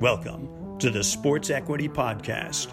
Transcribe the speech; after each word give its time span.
Welcome 0.00 0.78
to 0.78 0.90
the 0.90 1.02
Sports 1.02 1.48
Equity 1.48 1.88
Podcast. 1.88 2.70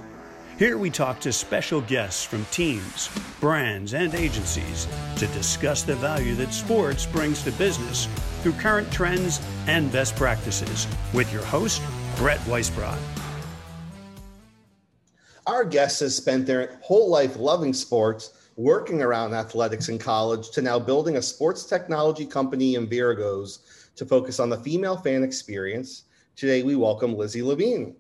Here 0.60 0.78
we 0.78 0.90
talk 0.90 1.22
to 1.22 1.32
special 1.32 1.80
guests 1.80 2.26
from 2.26 2.44
teams, 2.52 3.10
brands, 3.40 3.94
and 3.94 4.14
agencies 4.14 4.90
to 5.16 5.28
discuss 5.28 5.84
the 5.84 5.96
value 5.96 6.36
that 6.36 6.54
sports 6.54 7.06
brings 7.06 7.42
to 7.44 7.54
business 7.54 8.10
through 8.42 8.52
current 8.54 8.92
trends 8.92 9.40
and 9.68 9.90
best 9.90 10.18
practices 10.18 10.86
with 11.14 11.32
your 11.32 11.44
host, 11.44 11.82
Brett 12.18 12.42
Weisbrot. 12.42 13.00
Our 15.48 15.64
guest 15.64 16.02
has 16.02 16.18
spent 16.18 16.46
their 16.46 16.78
whole 16.82 17.10
life 17.10 17.38
loving 17.38 17.72
sports, 17.72 18.50
working 18.58 19.02
around 19.02 19.34
athletics 19.34 19.88
in 19.88 19.98
college, 19.98 20.52
to 20.52 20.62
now 20.62 20.78
building 20.78 21.16
a 21.16 21.22
sports 21.22 21.64
technology 21.64 22.26
company 22.26 22.76
in 22.76 22.86
Viragos 22.86 23.60
to 23.96 24.06
focus 24.06 24.42
on 24.42 24.50
the 24.50 24.58
female 24.58 24.98
fan 24.98 25.24
experience 25.24 26.04
Today, 26.36 26.64
we 26.64 26.76
welcome 26.76 27.16
Lizzie 27.16 27.44
Levine. 27.44 27.96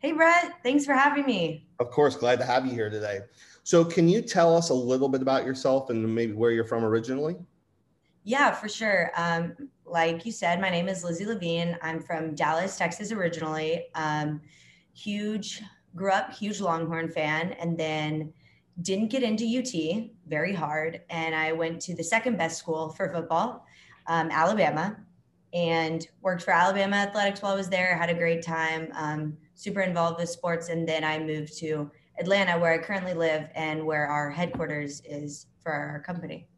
Hey, 0.00 0.10
Brett. 0.10 0.54
Thanks 0.64 0.84
for 0.84 0.94
having 0.94 1.24
me. 1.24 1.64
Of 1.78 1.90
course, 1.90 2.16
glad 2.16 2.40
to 2.40 2.44
have 2.44 2.66
you 2.66 2.72
here 2.72 2.90
today. 2.90 3.20
So, 3.62 3.84
can 3.84 4.08
you 4.08 4.20
tell 4.20 4.56
us 4.56 4.70
a 4.70 4.74
little 4.74 5.08
bit 5.08 5.22
about 5.22 5.46
yourself 5.46 5.90
and 5.90 6.12
maybe 6.12 6.32
where 6.32 6.50
you're 6.50 6.64
from 6.64 6.84
originally? 6.84 7.36
Yeah, 8.24 8.50
for 8.50 8.68
sure. 8.68 9.12
Um, 9.16 9.54
like 9.86 10.26
you 10.26 10.32
said, 10.32 10.60
my 10.60 10.70
name 10.70 10.88
is 10.88 11.04
Lizzie 11.04 11.24
Levine. 11.24 11.78
I'm 11.82 12.00
from 12.00 12.34
Dallas, 12.34 12.76
Texas, 12.76 13.12
originally. 13.12 13.86
Um, 13.94 14.40
huge, 14.92 15.62
grew 15.94 16.10
up 16.10 16.34
huge 16.34 16.60
Longhorn 16.60 17.08
fan, 17.08 17.52
and 17.52 17.78
then 17.78 18.32
didn't 18.82 19.06
get 19.06 19.22
into 19.22 19.46
UT 19.46 20.10
very 20.26 20.52
hard. 20.52 21.02
And 21.10 21.32
I 21.32 21.52
went 21.52 21.80
to 21.82 21.94
the 21.94 22.02
second 22.02 22.38
best 22.38 22.58
school 22.58 22.88
for 22.88 23.12
football, 23.12 23.64
um, 24.08 24.30
Alabama 24.32 24.96
and 25.54 26.08
worked 26.20 26.42
for 26.42 26.50
Alabama 26.50 26.96
Athletics 26.96 27.40
while 27.40 27.52
I 27.52 27.56
was 27.56 27.68
there. 27.68 27.96
Had 27.96 28.10
a 28.10 28.14
great 28.14 28.42
time, 28.42 28.88
um, 28.94 29.36
super 29.54 29.80
involved 29.80 30.18
with 30.20 30.28
sports. 30.28 30.68
And 30.68 30.86
then 30.86 31.04
I 31.04 31.18
moved 31.18 31.56
to 31.58 31.90
Atlanta, 32.18 32.58
where 32.58 32.72
I 32.72 32.78
currently 32.78 33.14
live 33.14 33.48
and 33.54 33.86
where 33.86 34.06
our 34.06 34.30
headquarters 34.30 35.00
is 35.04 35.46
for 35.62 35.72
our 35.72 36.00
company. 36.00 36.48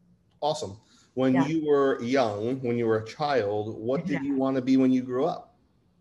Awesome. 0.41 0.77
When 1.13 1.35
yeah. 1.35 1.45
you 1.45 1.65
were 1.65 2.01
young, 2.01 2.59
when 2.61 2.77
you 2.77 2.85
were 2.85 2.97
a 2.97 3.05
child, 3.05 3.77
what 3.77 4.05
did 4.05 4.13
yeah. 4.13 4.21
you 4.23 4.35
want 4.35 4.55
to 4.55 4.61
be 4.61 4.77
when 4.77 4.91
you 4.91 5.03
grew 5.03 5.25
up? 5.25 5.55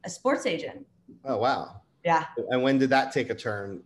A 0.04 0.10
sports 0.10 0.46
agent. 0.46 0.86
Oh, 1.24 1.36
wow. 1.36 1.82
Yeah. 2.04 2.24
And 2.50 2.62
when 2.62 2.78
did 2.78 2.90
that 2.90 3.12
take 3.12 3.30
a 3.30 3.34
turn? 3.34 3.82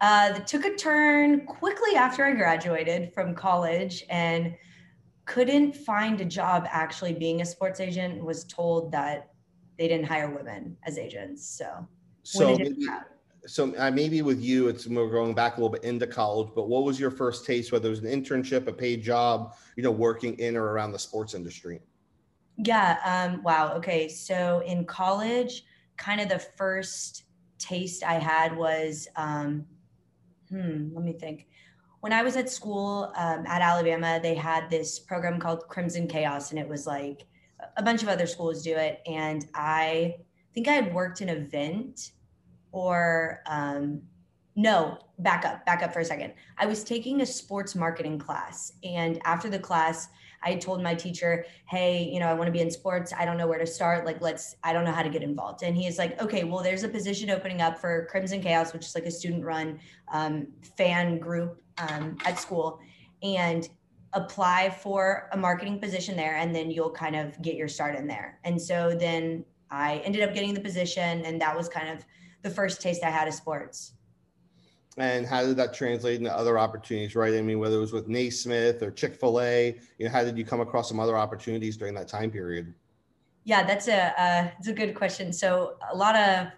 Uh, 0.00 0.34
it 0.36 0.46
took 0.46 0.64
a 0.64 0.74
turn 0.74 1.46
quickly 1.46 1.96
after 1.96 2.24
I 2.24 2.32
graduated 2.32 3.12
from 3.12 3.34
college 3.34 4.04
and 4.10 4.54
couldn't 5.26 5.74
find 5.74 6.20
a 6.20 6.24
job 6.24 6.66
actually 6.70 7.12
being 7.12 7.42
a 7.42 7.46
sports 7.46 7.80
agent 7.80 8.24
was 8.24 8.44
told 8.44 8.90
that 8.92 9.30
they 9.76 9.88
didn't 9.88 10.06
hire 10.06 10.30
women 10.30 10.76
as 10.84 10.96
agents 10.98 11.46
so. 11.46 11.86
So 12.22 12.56
maybe, 12.56 12.88
so 13.46 13.74
uh, 13.76 13.90
maybe 13.90 14.22
with 14.22 14.40
you 14.40 14.68
it's 14.68 14.86
we're 14.86 15.10
going 15.10 15.34
back 15.34 15.56
a 15.56 15.60
little 15.60 15.70
bit 15.70 15.84
into 15.84 16.06
college 16.06 16.48
but 16.54 16.68
what 16.68 16.84
was 16.84 16.98
your 16.98 17.10
first 17.10 17.46
taste 17.46 17.70
whether 17.70 17.86
it 17.86 17.90
was 17.90 18.00
an 18.00 18.06
internship 18.06 18.66
a 18.66 18.72
paid 18.72 19.02
job 19.02 19.54
you 19.76 19.82
know 19.82 19.90
working 19.90 20.36
in 20.38 20.56
or 20.56 20.64
around 20.72 20.92
the 20.92 20.98
sports 20.98 21.34
industry? 21.34 21.80
Yeah 22.58 22.98
um, 23.04 23.42
wow 23.42 23.74
okay 23.76 24.08
so 24.08 24.62
in 24.66 24.84
college 24.84 25.64
kind 25.96 26.20
of 26.20 26.28
the 26.28 26.38
first 26.38 27.24
taste 27.58 28.02
i 28.02 28.14
had 28.14 28.56
was 28.56 29.06
um, 29.16 29.64
hmm 30.48 30.88
let 30.92 31.04
me 31.04 31.12
think 31.12 31.46
when 32.06 32.12
I 32.12 32.22
was 32.22 32.36
at 32.36 32.48
school 32.48 33.12
um, 33.16 33.44
at 33.48 33.62
Alabama, 33.62 34.20
they 34.22 34.36
had 34.36 34.70
this 34.70 35.00
program 35.00 35.40
called 35.40 35.66
Crimson 35.66 36.06
Chaos, 36.06 36.52
and 36.52 36.60
it 36.60 36.68
was 36.68 36.86
like 36.86 37.26
a 37.76 37.82
bunch 37.82 38.04
of 38.04 38.08
other 38.08 38.28
schools 38.28 38.62
do 38.62 38.76
it. 38.76 39.02
And 39.06 39.44
I 39.56 40.14
think 40.54 40.68
I 40.68 40.74
had 40.74 40.94
worked 40.94 41.20
an 41.20 41.28
event 41.28 42.12
or 42.70 43.42
um, 43.46 44.02
no, 44.54 44.98
back 45.18 45.44
up, 45.44 45.66
back 45.66 45.82
up 45.82 45.92
for 45.92 45.98
a 45.98 46.04
second. 46.04 46.34
I 46.58 46.66
was 46.66 46.84
taking 46.84 47.22
a 47.22 47.26
sports 47.26 47.74
marketing 47.74 48.20
class, 48.20 48.74
and 48.84 49.20
after 49.24 49.50
the 49.50 49.58
class, 49.58 50.06
I 50.42 50.56
told 50.56 50.82
my 50.82 50.94
teacher, 50.94 51.44
"Hey, 51.66 52.04
you 52.04 52.20
know, 52.20 52.26
I 52.26 52.34
want 52.34 52.46
to 52.46 52.52
be 52.52 52.60
in 52.60 52.70
sports. 52.70 53.12
I 53.16 53.24
don't 53.24 53.36
know 53.36 53.46
where 53.46 53.58
to 53.58 53.66
start. 53.66 54.04
Like, 54.04 54.20
let's. 54.20 54.56
I 54.62 54.72
don't 54.72 54.84
know 54.84 54.92
how 54.92 55.02
to 55.02 55.10
get 55.10 55.22
involved." 55.22 55.62
And 55.62 55.76
he's 55.76 55.98
like, 55.98 56.20
"Okay, 56.20 56.44
well, 56.44 56.62
there's 56.62 56.82
a 56.82 56.88
position 56.88 57.30
opening 57.30 57.60
up 57.62 57.78
for 57.78 58.06
Crimson 58.10 58.40
Chaos, 58.40 58.72
which 58.72 58.86
is 58.86 58.94
like 58.94 59.06
a 59.06 59.10
student-run 59.10 59.80
um, 60.12 60.48
fan 60.76 61.18
group 61.18 61.62
um, 61.78 62.16
at 62.24 62.38
school 62.38 62.80
and 63.22 63.68
apply 64.12 64.70
for 64.70 65.28
a 65.32 65.36
marketing 65.36 65.78
position 65.78 66.16
there 66.16 66.36
and 66.36 66.54
then 66.54 66.70
you'll 66.70 66.90
kind 66.90 67.16
of 67.16 67.40
get 67.42 67.54
your 67.54 67.68
start 67.68 67.94
in 67.96 68.06
there 68.06 68.38
and 68.44 68.60
so 68.60 68.96
then 68.98 69.44
i 69.70 69.98
ended 69.98 70.22
up 70.22 70.32
getting 70.32 70.54
the 70.54 70.60
position 70.60 71.24
and 71.24 71.40
that 71.40 71.54
was 71.56 71.68
kind 71.68 71.88
of 71.88 72.04
the 72.42 72.50
first 72.50 72.80
taste 72.80 73.02
i 73.02 73.10
had 73.10 73.28
of 73.28 73.34
sports 73.34 73.92
and 74.98 75.26
how 75.26 75.42
did 75.42 75.56
that 75.56 75.74
translate 75.74 76.18
into 76.18 76.34
other 76.34 76.58
opportunities 76.58 77.14
right 77.14 77.34
i 77.34 77.42
mean 77.42 77.58
whether 77.58 77.76
it 77.76 77.80
was 77.80 77.92
with 77.92 78.08
naismith 78.08 78.82
or 78.82 78.90
chick-fil-a 78.90 79.78
you 79.98 80.06
know 80.06 80.10
how 80.10 80.24
did 80.24 80.38
you 80.38 80.44
come 80.44 80.60
across 80.60 80.88
some 80.88 80.98
other 80.98 81.16
opportunities 81.16 81.76
during 81.76 81.94
that 81.94 82.08
time 82.08 82.30
period 82.30 82.72
yeah 83.44 83.62
that's 83.62 83.88
a 83.88 84.20
uh, 84.20 84.48
a 84.66 84.72
good 84.72 84.94
question 84.94 85.32
so 85.32 85.76
a 85.92 85.96
lot 85.96 86.16
of 86.16 86.48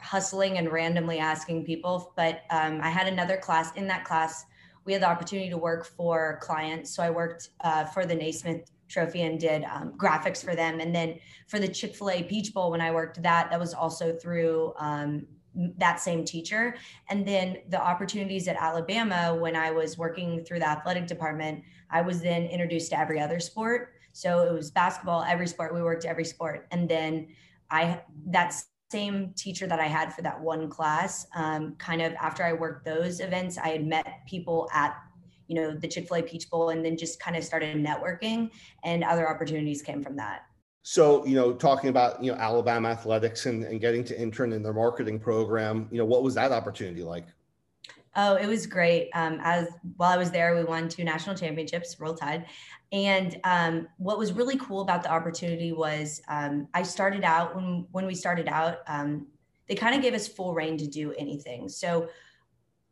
hustling 0.00 0.58
and 0.58 0.70
randomly 0.72 1.18
asking 1.18 1.64
people. 1.64 2.12
But 2.16 2.42
um, 2.50 2.80
I 2.82 2.88
had 2.88 3.06
another 3.06 3.36
class. 3.36 3.72
In 3.74 3.86
that 3.88 4.04
class, 4.04 4.44
we 4.84 4.92
had 4.92 5.02
the 5.02 5.08
opportunity 5.08 5.50
to 5.50 5.58
work 5.58 5.86
for 5.86 6.38
clients. 6.42 6.90
So 6.90 7.02
I 7.02 7.10
worked 7.10 7.50
uh, 7.60 7.84
for 7.84 8.06
the 8.06 8.14
Naismith 8.14 8.70
Trophy 8.88 9.22
and 9.22 9.38
did 9.38 9.64
um, 9.64 9.92
graphics 9.96 10.44
for 10.44 10.56
them. 10.56 10.80
And 10.80 10.94
then 10.94 11.18
for 11.46 11.58
the 11.58 11.68
Chick 11.68 11.94
Fil 11.94 12.10
A 12.10 12.22
Peach 12.22 12.52
Bowl, 12.52 12.70
when 12.70 12.80
I 12.80 12.90
worked 12.90 13.22
that, 13.22 13.50
that 13.50 13.60
was 13.60 13.74
also 13.74 14.14
through 14.14 14.72
um, 14.78 15.26
that 15.78 16.00
same 16.00 16.24
teacher. 16.24 16.76
And 17.08 17.26
then 17.26 17.58
the 17.68 17.80
opportunities 17.80 18.48
at 18.48 18.56
Alabama, 18.56 19.34
when 19.34 19.56
I 19.56 19.70
was 19.70 19.98
working 19.98 20.44
through 20.44 20.60
the 20.60 20.68
athletic 20.68 21.06
department, 21.06 21.62
I 21.90 22.00
was 22.02 22.20
then 22.20 22.44
introduced 22.44 22.90
to 22.90 22.98
every 22.98 23.20
other 23.20 23.40
sport. 23.40 23.94
So 24.12 24.46
it 24.46 24.52
was 24.52 24.70
basketball, 24.70 25.22
every 25.22 25.46
sport. 25.46 25.74
We 25.74 25.82
worked 25.82 26.04
every 26.04 26.24
sport, 26.24 26.66
and 26.70 26.88
then 26.88 27.28
I 27.70 28.02
that's 28.26 28.66
same 28.90 29.32
teacher 29.36 29.66
that 29.68 29.78
I 29.78 29.86
had 29.86 30.12
for 30.12 30.22
that 30.22 30.40
one 30.40 30.68
class, 30.68 31.26
um, 31.34 31.76
kind 31.76 32.02
of 32.02 32.12
after 32.14 32.42
I 32.42 32.52
worked 32.52 32.84
those 32.84 33.20
events, 33.20 33.56
I 33.56 33.68
had 33.68 33.86
met 33.86 34.20
people 34.26 34.68
at, 34.74 34.96
you 35.46 35.54
know, 35.54 35.72
the 35.72 35.86
Chick 35.86 36.08
fil 36.08 36.16
A 36.18 36.22
Peach 36.22 36.50
Bowl 36.50 36.70
and 36.70 36.84
then 36.84 36.96
just 36.96 37.20
kind 37.20 37.36
of 37.36 37.44
started 37.44 37.76
networking 37.76 38.50
and 38.82 39.04
other 39.04 39.30
opportunities 39.30 39.80
came 39.80 40.02
from 40.02 40.16
that. 40.16 40.42
So, 40.82 41.24
you 41.26 41.36
know, 41.36 41.52
talking 41.52 41.90
about, 41.90 42.22
you 42.22 42.32
know, 42.32 42.38
Alabama 42.38 42.88
athletics 42.88 43.46
and, 43.46 43.64
and 43.64 43.80
getting 43.80 44.02
to 44.04 44.18
intern 44.18 44.52
in 44.52 44.62
their 44.62 44.72
marketing 44.72 45.20
program, 45.20 45.88
you 45.90 45.98
know, 45.98 46.06
what 46.06 46.22
was 46.22 46.34
that 46.34 46.52
opportunity 46.52 47.02
like? 47.02 47.26
Oh, 48.16 48.34
it 48.34 48.46
was 48.46 48.66
great. 48.66 49.10
Um, 49.14 49.38
as 49.42 49.68
while 49.96 50.10
I 50.10 50.16
was 50.16 50.30
there, 50.30 50.56
we 50.56 50.64
won 50.64 50.88
two 50.88 51.04
national 51.04 51.36
championships, 51.36 51.98
Roll 52.00 52.14
Tide. 52.14 52.46
And 52.92 53.38
um, 53.44 53.88
what 53.98 54.18
was 54.18 54.32
really 54.32 54.56
cool 54.58 54.80
about 54.80 55.02
the 55.02 55.12
opportunity 55.12 55.72
was 55.72 56.20
um, 56.28 56.66
I 56.74 56.82
started 56.82 57.22
out 57.22 57.54
when 57.54 57.86
when 57.92 58.06
we 58.06 58.14
started 58.14 58.48
out, 58.48 58.78
um, 58.88 59.28
they 59.68 59.76
kind 59.76 59.94
of 59.94 60.02
gave 60.02 60.14
us 60.14 60.26
full 60.26 60.54
reign 60.54 60.76
to 60.78 60.88
do 60.88 61.12
anything. 61.12 61.68
So 61.68 62.08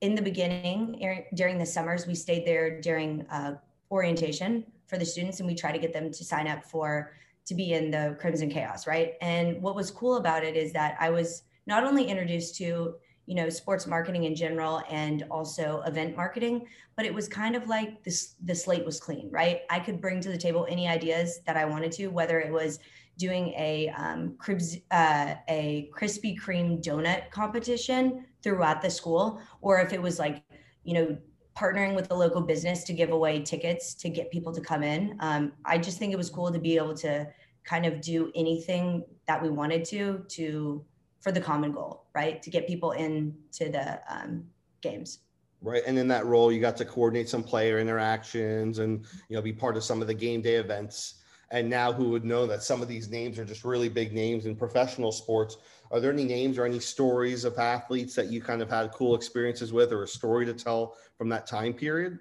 in 0.01 0.15
the 0.15 0.23
beginning, 0.23 1.01
er, 1.03 1.25
during 1.35 1.59
the 1.59 1.67
summers, 1.67 2.07
we 2.07 2.15
stayed 2.15 2.47
there 2.47 2.81
during 2.81 3.27
uh, 3.27 3.57
orientation 3.91 4.65
for 4.87 4.99
the 4.99 5.05
students, 5.05 5.41
and 5.41 5.49
we 5.49 5.57
try 5.57 5.73
to 5.73 5.79
get 5.79 5.93
them 5.93 6.13
to 6.13 6.25
sign 6.25 6.47
up 6.47 6.65
for 6.65 7.13
to 7.49 7.55
be 7.55 7.73
in 7.73 7.91
the 7.91 8.17
Crimson 8.21 8.51
Chaos, 8.51 8.87
right? 8.87 9.15
And 9.21 9.61
what 9.61 9.75
was 9.75 9.91
cool 9.91 10.17
about 10.17 10.45
it 10.45 10.57
is 10.57 10.73
that 10.73 10.97
I 11.01 11.11
was 11.11 11.43
not 11.67 11.85
only 11.85 12.05
introduced 12.05 12.57
to 12.57 12.95
you 13.29 13.35
know 13.35 13.51
sports 13.51 13.87
marketing 13.87 14.25
in 14.25 14.35
general 14.35 14.83
and 14.89 15.25
also 15.31 15.83
event 15.87 16.17
marketing 16.17 16.67
but 16.97 17.05
it 17.05 17.13
was 17.13 17.29
kind 17.29 17.55
of 17.55 17.69
like 17.69 18.03
this 18.03 18.35
the 18.45 18.55
slate 18.55 18.85
was 18.87 18.99
clean 18.99 19.29
right 19.31 19.61
i 19.69 19.79
could 19.79 20.01
bring 20.01 20.19
to 20.19 20.31
the 20.31 20.39
table 20.39 20.67
any 20.69 20.89
ideas 20.89 21.41
that 21.47 21.55
i 21.55 21.65
wanted 21.65 21.93
to 21.93 22.07
whether 22.07 22.41
it 22.41 22.51
was 22.51 22.79
doing 23.19 23.49
a 23.49 23.93
um, 23.99 24.35
cribs, 24.39 24.77
uh, 24.93 25.35
a 25.49 25.91
krispy 25.95 26.41
kreme 26.41 26.83
donut 26.83 27.31
competition 27.31 28.25
throughout 28.43 28.81
the 28.81 28.89
school 28.91 29.41
or 29.61 29.79
if 29.79 29.93
it 29.93 30.01
was 30.01 30.19
like 30.19 30.43
you 30.85 30.95
know 30.95 31.17
partnering 31.55 31.95
with 31.95 32.09
the 32.09 32.15
local 32.15 32.41
business 32.41 32.83
to 32.85 32.95
give 32.95 33.11
away 33.11 33.41
tickets 33.41 33.93
to 33.93 34.09
get 34.09 34.31
people 34.31 34.55
to 34.55 34.61
come 34.63 34.83
in 34.83 35.15
um, 35.21 35.53
i 35.67 35.77
just 35.77 35.99
think 35.99 36.15
it 36.15 36.17
was 36.17 36.31
cool 36.31 36.51
to 36.51 36.59
be 36.59 36.77
able 36.77 36.95
to 36.95 37.27
kind 37.69 37.85
of 37.85 38.01
do 38.01 38.33
anything 38.35 39.05
that 39.27 39.43
we 39.43 39.51
wanted 39.51 39.85
to 39.85 40.25
to 40.29 40.85
for 41.21 41.33
the 41.33 41.41
common 41.41 41.73
goal, 41.73 42.07
right? 42.15 42.41
To 42.43 42.51
get 42.51 42.67
people 42.67 42.93
into 42.93 43.71
the 43.71 44.01
um, 44.09 44.45
games. 44.81 45.19
Right, 45.61 45.83
and 45.87 45.99
in 45.99 46.07
that 46.09 46.25
role, 46.25 46.53
you 46.53 46.61
got 46.61 46.77
to 46.77 46.85
coordinate 46.85 47.29
some 47.29 47.43
player 47.43 47.81
interactions 47.81 48.79
and 48.79 49.05
you 49.29 49.37
know 49.37 49.43
be 49.43 49.53
part 49.53 49.77
of 49.77 49.83
some 49.83 50.01
of 50.01 50.07
the 50.07 50.15
game 50.15 50.41
day 50.41 50.55
events. 50.55 51.15
And 51.51 51.69
now, 51.69 51.93
who 51.93 52.11
would 52.11 52.25
know 52.25 52.47
that 52.47 52.63
some 52.63 52.83
of 52.83 52.89
these 52.89 53.09
names 53.09 53.39
are 53.39 53.45
just 53.45 53.65
really 53.65 53.89
big 53.89 54.13
names 54.13 54.47
in 54.47 54.55
professional 54.55 55.11
sports? 55.11 55.57
Are 55.91 55.99
there 55.99 56.13
any 56.13 56.25
names 56.25 56.59
or 56.59 56.67
any 56.67 56.79
stories 56.79 57.45
of 57.45 57.59
athletes 57.59 58.15
that 58.17 58.27
you 58.27 58.43
kind 58.43 58.61
of 58.61 58.69
had 58.69 58.93
cool 58.93 59.15
experiences 59.17 59.73
with, 59.73 59.91
or 59.91 60.03
a 60.03 60.09
story 60.09 60.45
to 60.47 60.55
tell 60.55 60.97
from 61.17 61.29
that 61.31 61.47
time 61.47 61.73
period? 61.73 62.19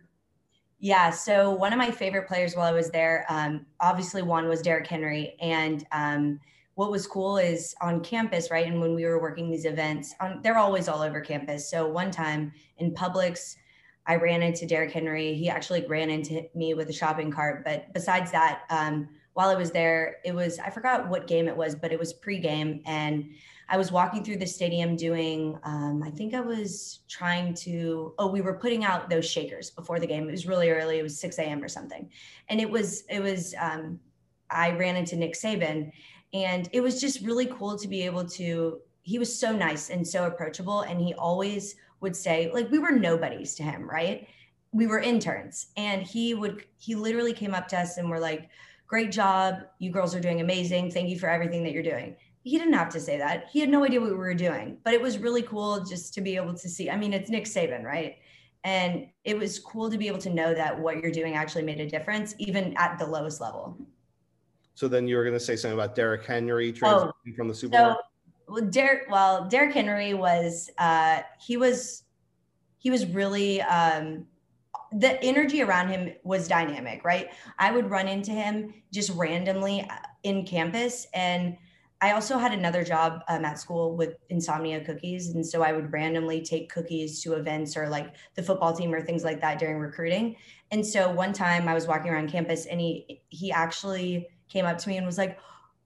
Yeah, 0.80 1.10
so 1.10 1.52
one 1.52 1.74
of 1.74 1.80
my 1.80 1.90
favorite 1.90 2.28
players 2.28 2.56
while 2.56 2.68
I 2.68 2.72
was 2.72 2.92
there, 2.92 3.26
um, 3.30 3.66
obviously 3.80 4.22
one 4.22 4.48
was 4.48 4.62
Derrick 4.62 4.86
Henry, 4.86 5.36
and 5.42 5.86
um, 5.92 6.40
what 6.76 6.92
was 6.92 7.08
cool 7.08 7.40
is 7.40 7.74
on 7.82 8.04
campus, 8.04 8.52
right? 8.52 8.68
And 8.68 8.80
when 8.80 8.94
we 8.94 9.06
were 9.06 9.20
working 9.20 9.50
these 9.50 9.66
events, 9.66 10.14
on, 10.20 10.40
they're 10.44 10.60
always 10.60 10.88
all 10.88 11.02
over 11.02 11.20
campus. 11.20 11.68
So 11.68 11.88
one 11.88 12.12
time 12.12 12.54
in 12.78 12.94
Publix, 12.94 13.56
I 14.06 14.18
ran 14.18 14.44
into 14.44 14.68
Derrick 14.68 14.92
Henry. 14.92 15.34
He 15.34 15.50
actually 15.50 15.88
ran 15.88 16.12
into 16.12 16.44
me 16.54 16.76
with 16.76 16.88
a 16.90 16.94
shopping 16.94 17.32
cart. 17.32 17.66
But 17.66 17.92
besides 17.96 18.32
that, 18.32 18.62
um, 18.70 19.10
while 19.34 19.50
I 19.50 19.56
was 19.56 19.72
there, 19.72 20.18
it 20.24 20.36
was, 20.36 20.60
I 20.60 20.70
forgot 20.70 21.10
what 21.10 21.26
game 21.26 21.48
it 21.48 21.58
was, 21.58 21.74
but 21.74 21.92
it 21.92 21.98
was 21.98 22.14
pregame. 22.14 22.84
And 22.86 23.32
I 23.70 23.78
was 23.78 23.92
walking 23.92 24.24
through 24.24 24.38
the 24.38 24.48
stadium 24.48 24.96
doing, 24.96 25.60
um, 25.64 26.02
I 26.02 26.10
think 26.10 26.34
I 26.34 26.40
was 26.40 27.00
trying 27.10 27.54
to, 27.56 28.14
oh, 28.18 28.28
we 28.28 28.40
were 28.40 28.54
putting 28.54 28.86
out 28.86 29.10
those 29.10 29.30
shakers 29.30 29.72
before 29.72 30.00
the 30.00 30.08
game. 30.08 30.28
It 30.28 30.32
was 30.32 30.48
really 30.48 30.70
early. 30.70 31.00
It 31.00 31.04
was 31.04 31.20
6 31.20 31.38
a.m. 31.40 31.62
or 31.62 31.68
something. 31.68 32.10
And 32.50 32.62
it 32.62 32.70
was, 32.70 33.04
it 33.10 33.22
was, 33.22 33.54
um, 33.60 34.00
I 34.50 34.72
ran 34.72 34.96
into 34.96 35.18
Nick 35.18 35.34
Saban 35.34 35.92
and 36.34 36.70
it 36.72 36.80
was 36.80 37.02
just 37.02 37.22
really 37.22 37.48
cool 37.48 37.78
to 37.78 37.88
be 37.90 38.04
able 38.04 38.26
to, 38.30 38.80
he 39.02 39.20
was 39.20 39.38
so 39.38 39.52
nice 39.52 39.90
and 39.90 40.08
so 40.08 40.28
approachable. 40.28 40.82
And 40.82 41.02
he 41.02 41.14
always 41.16 41.76
would 42.00 42.16
say, 42.16 42.50
like, 42.54 42.72
we 42.72 42.80
were 42.80 42.92
nobodies 42.92 43.56
to 43.56 43.64
him, 43.64 43.90
right? 43.90 44.28
We 44.72 44.88
were 44.88 45.00
interns. 45.00 45.68
And 45.76 46.04
he 46.04 46.34
would, 46.34 46.64
he 46.78 46.96
literally 46.96 47.34
came 47.34 47.54
up 47.54 47.68
to 47.70 47.80
us 47.80 47.98
and 47.98 48.10
we're 48.10 48.20
like, 48.20 48.50
great 48.86 49.12
job. 49.12 49.64
You 49.80 49.92
girls 49.92 50.16
are 50.16 50.22
doing 50.22 50.40
amazing. 50.40 50.92
Thank 50.92 51.10
you 51.10 51.20
for 51.20 51.30
everything 51.30 51.64
that 51.64 51.74
you're 51.74 51.84
doing 51.84 52.16
he 52.48 52.58
didn't 52.58 52.74
have 52.74 52.90
to 52.90 53.00
say 53.00 53.18
that. 53.18 53.50
He 53.52 53.60
had 53.60 53.70
no 53.70 53.84
idea 53.84 54.00
what 54.00 54.10
we 54.10 54.16
were 54.16 54.34
doing, 54.34 54.78
but 54.86 54.94
it 54.94 55.02
was 55.02 55.18
really 55.18 55.42
cool 55.42 55.84
just 55.84 56.14
to 56.14 56.22
be 56.22 56.38
able 56.38 56.54
to 56.54 56.70
see. 56.70 56.90
I 56.90 56.96
mean, 56.96 57.12
it's 57.12 57.30
Nick 57.30 57.44
Saban, 57.44 57.84
right? 57.84 58.16
And 58.64 59.08
it 59.26 59.38
was 59.38 59.60
cool 59.60 59.92
to 59.92 59.98
be 59.98 60.08
able 60.08 60.20
to 60.20 60.30
know 60.30 60.54
that 60.54 60.80
what 60.80 61.02
you're 61.02 61.12
doing 61.12 61.36
actually 61.36 61.64
made 61.64 61.82
a 61.82 61.90
difference, 61.90 62.36
even 62.38 62.74
at 62.78 62.98
the 63.00 63.06
lowest 63.06 63.42
level. 63.42 63.78
So 64.76 64.88
then 64.88 65.08
you 65.08 65.18
were 65.18 65.24
going 65.24 65.36
to 65.36 65.44
say 65.44 65.58
something 65.58 65.78
about 65.78 65.94
Derrick 65.94 66.26
Henry 66.26 66.72
transitioning 66.72 67.12
oh, 67.28 67.36
from 67.36 67.48
the 67.50 67.54
Super 67.54 67.78
Bowl. 67.78 67.96
So, 67.96 68.54
well, 68.54 68.66
Derrick, 68.66 69.08
well, 69.10 69.48
Derrick 69.50 69.74
Henry 69.74 70.14
was 70.14 70.70
uh, 70.78 71.22
he 71.40 71.58
was 71.58 72.04
he 72.78 72.90
was 72.90 73.06
really 73.08 73.62
um, 73.64 74.26
the 74.94 75.22
energy 75.22 75.62
around 75.64 75.90
him 75.90 76.14
was 76.24 76.48
dynamic, 76.48 77.04
right? 77.04 77.30
I 77.60 77.72
would 77.72 77.90
run 77.90 78.08
into 78.08 78.32
him 78.32 78.74
just 78.94 79.10
randomly 79.16 79.82
uh, 79.82 79.96
in 80.24 80.46
campus 80.46 81.08
and 81.14 81.58
I 82.00 82.12
also 82.12 82.38
had 82.38 82.52
another 82.54 82.84
job 82.84 83.24
um, 83.28 83.44
at 83.44 83.60
school 83.60 83.96
with 83.96 84.16
Insomnia 84.30 84.84
Cookies. 84.86 85.30
And 85.30 85.46
so 85.46 85.64
I 85.64 85.74
would 85.74 85.92
randomly 85.92 86.42
take 86.42 86.72
cookies 86.72 87.24
to 87.24 87.34
events 87.34 87.76
or 87.76 87.90
like 87.90 88.16
the 88.36 88.44
football 88.44 88.74
team 88.74 88.94
or 88.94 89.02
things 89.02 89.24
like 89.24 89.42
that 89.42 89.58
during 89.58 89.80
recruiting. 89.80 90.36
And 90.72 90.86
so 90.86 91.12
one 91.12 91.34
time 91.34 91.68
I 91.68 91.74
was 91.74 91.88
walking 91.88 92.12
around 92.12 92.30
campus 92.30 92.66
and 92.68 92.80
he 92.80 93.22
he 93.30 93.52
actually 93.52 94.28
came 94.48 94.66
up 94.66 94.78
to 94.80 94.90
me 94.90 94.98
and 94.98 95.06
was 95.06 95.18
like, 95.18 95.40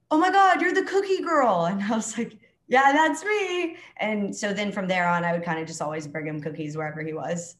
Oh 0.10 0.18
my 0.18 0.32
God, 0.32 0.62
you're 0.62 0.74
the 0.74 0.84
cookie 0.84 1.22
girl. 1.22 1.66
And 1.66 1.82
I 1.82 1.96
was 1.96 2.18
like, 2.18 2.38
Yeah, 2.68 2.92
that's 2.92 3.24
me. 3.24 3.78
And 3.98 4.36
so 4.36 4.54
then 4.54 4.72
from 4.72 4.88
there 4.88 5.08
on, 5.08 5.24
I 5.24 5.32
would 5.32 5.44
kind 5.44 5.60
of 5.60 5.68
just 5.68 5.82
always 5.82 6.08
bring 6.08 6.28
him 6.28 6.42
cookies 6.42 6.76
wherever 6.76 7.02
he 7.02 7.14
was. 7.14 7.56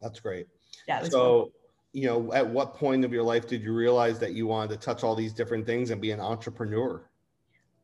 That's 0.00 0.18
great. 0.18 0.46
Yeah. 0.88 1.02
so 1.04 1.10
cool. 1.10 1.52
you 1.92 2.06
know, 2.06 2.32
at 2.32 2.48
what 2.48 2.74
point 2.74 3.04
of 3.04 3.12
your 3.12 3.22
life 3.22 3.46
did 3.46 3.62
you 3.62 3.74
realize 3.74 4.18
that 4.18 4.32
you 4.32 4.46
wanted 4.46 4.70
to 4.70 4.76
touch 4.78 5.04
all 5.04 5.14
these 5.14 5.32
different 5.34 5.66
things 5.66 5.90
and 5.90 6.00
be 6.00 6.10
an 6.10 6.20
entrepreneur? 6.20 7.04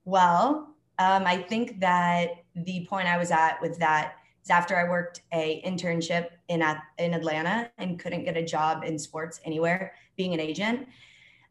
Well, 0.08 0.74
um, 0.98 1.26
I 1.26 1.36
think 1.36 1.80
that 1.80 2.30
the 2.56 2.86
point 2.88 3.08
I 3.08 3.18
was 3.18 3.30
at 3.30 3.60
with 3.60 3.78
that 3.80 4.14
is 4.42 4.48
after 4.48 4.74
I 4.74 4.88
worked 4.88 5.20
a 5.32 5.60
internship 5.66 6.28
in 6.48 6.64
in 6.96 7.12
Atlanta 7.12 7.70
and 7.76 7.98
couldn't 7.98 8.24
get 8.24 8.34
a 8.34 8.42
job 8.42 8.84
in 8.84 8.98
sports 8.98 9.38
anywhere, 9.44 9.92
being 10.16 10.32
an 10.32 10.40
agent. 10.40 10.88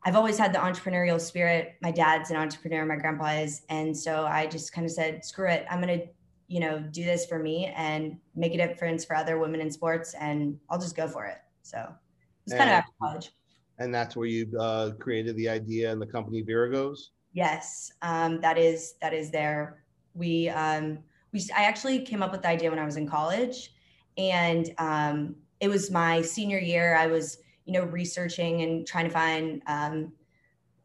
I've 0.04 0.16
always 0.16 0.40
had 0.40 0.54
the 0.54 0.58
entrepreneurial 0.58 1.22
spirit. 1.22 1.76
My 1.84 1.92
dad's 1.92 2.32
an 2.32 2.38
entrepreneur, 2.38 2.84
my 2.84 2.96
grandpa 2.96 3.28
is, 3.44 3.62
and 3.70 3.96
so 3.96 4.26
I 4.26 4.48
just 4.48 4.74
kind 4.74 4.86
of 4.86 4.92
said, 4.92 5.24
"Screw 5.24 5.50
it, 5.50 5.66
I'm 5.70 5.80
gonna." 5.80 6.02
you 6.50 6.62
know 6.62 6.80
do 6.80 7.04
this 7.04 7.26
for 7.26 7.40
me 7.40 7.66
and 7.76 8.18
make 8.34 8.54
a 8.54 8.58
difference 8.58 9.04
for 9.04 9.18
other 9.18 9.38
women 9.38 9.60
in 9.60 9.70
sports 9.70 10.16
and 10.18 10.58
i'll 10.70 10.80
just 10.80 10.96
go 10.96 11.06
for 11.06 11.26
it 11.26 11.40
so 11.62 11.86
it's 12.46 12.56
kind 12.56 12.70
of 12.70 12.76
after 12.76 12.92
college 13.02 13.32
and 13.80 13.94
that's 13.94 14.16
where 14.16 14.28
you 14.28 14.50
uh, 14.58 14.92
created 14.98 15.36
the 15.36 15.50
idea 15.50 15.92
and 15.92 16.02
the 16.02 16.06
company 16.06 16.42
viragos 16.42 17.10
Yes, 17.38 17.92
um, 18.02 18.42
that 18.42 18.58
is 18.58 18.96
that 19.00 19.14
is 19.14 19.30
there. 19.30 19.84
We 20.16 20.50
um, 20.50 20.98
we 21.32 21.40
I 21.56 21.66
actually 21.66 22.00
came 22.00 22.24
up 22.24 22.32
with 22.32 22.42
the 22.42 22.48
idea 22.48 22.72
when 22.72 22.80
I 22.80 22.84
was 22.84 22.98
in 22.98 23.08
college, 23.08 23.76
and 24.18 24.74
um, 24.80 25.36
it 25.60 25.68
was 25.68 25.92
my 25.92 26.24
senior 26.24 26.58
year. 26.58 26.96
I 26.96 27.06
was 27.06 27.38
you 27.66 27.74
know 27.74 27.84
researching 27.84 28.64
and 28.64 28.88
trying 28.88 29.06
to 29.06 29.12
find 29.12 29.62
um, 29.68 30.14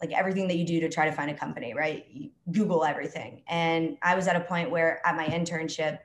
like 0.02 0.12
everything 0.12 0.46
that 0.48 0.56
you 0.58 0.66
do 0.66 0.78
to 0.80 0.90
try 0.90 1.06
to 1.06 1.12
find 1.12 1.30
a 1.30 1.34
company, 1.34 1.72
right? 1.72 2.04
You 2.12 2.28
Google 2.50 2.84
everything, 2.84 3.44
and 3.48 3.96
I 4.02 4.14
was 4.14 4.28
at 4.28 4.36
a 4.36 4.40
point 4.40 4.70
where 4.70 5.00
at 5.06 5.16
my 5.16 5.24
internship. 5.24 6.00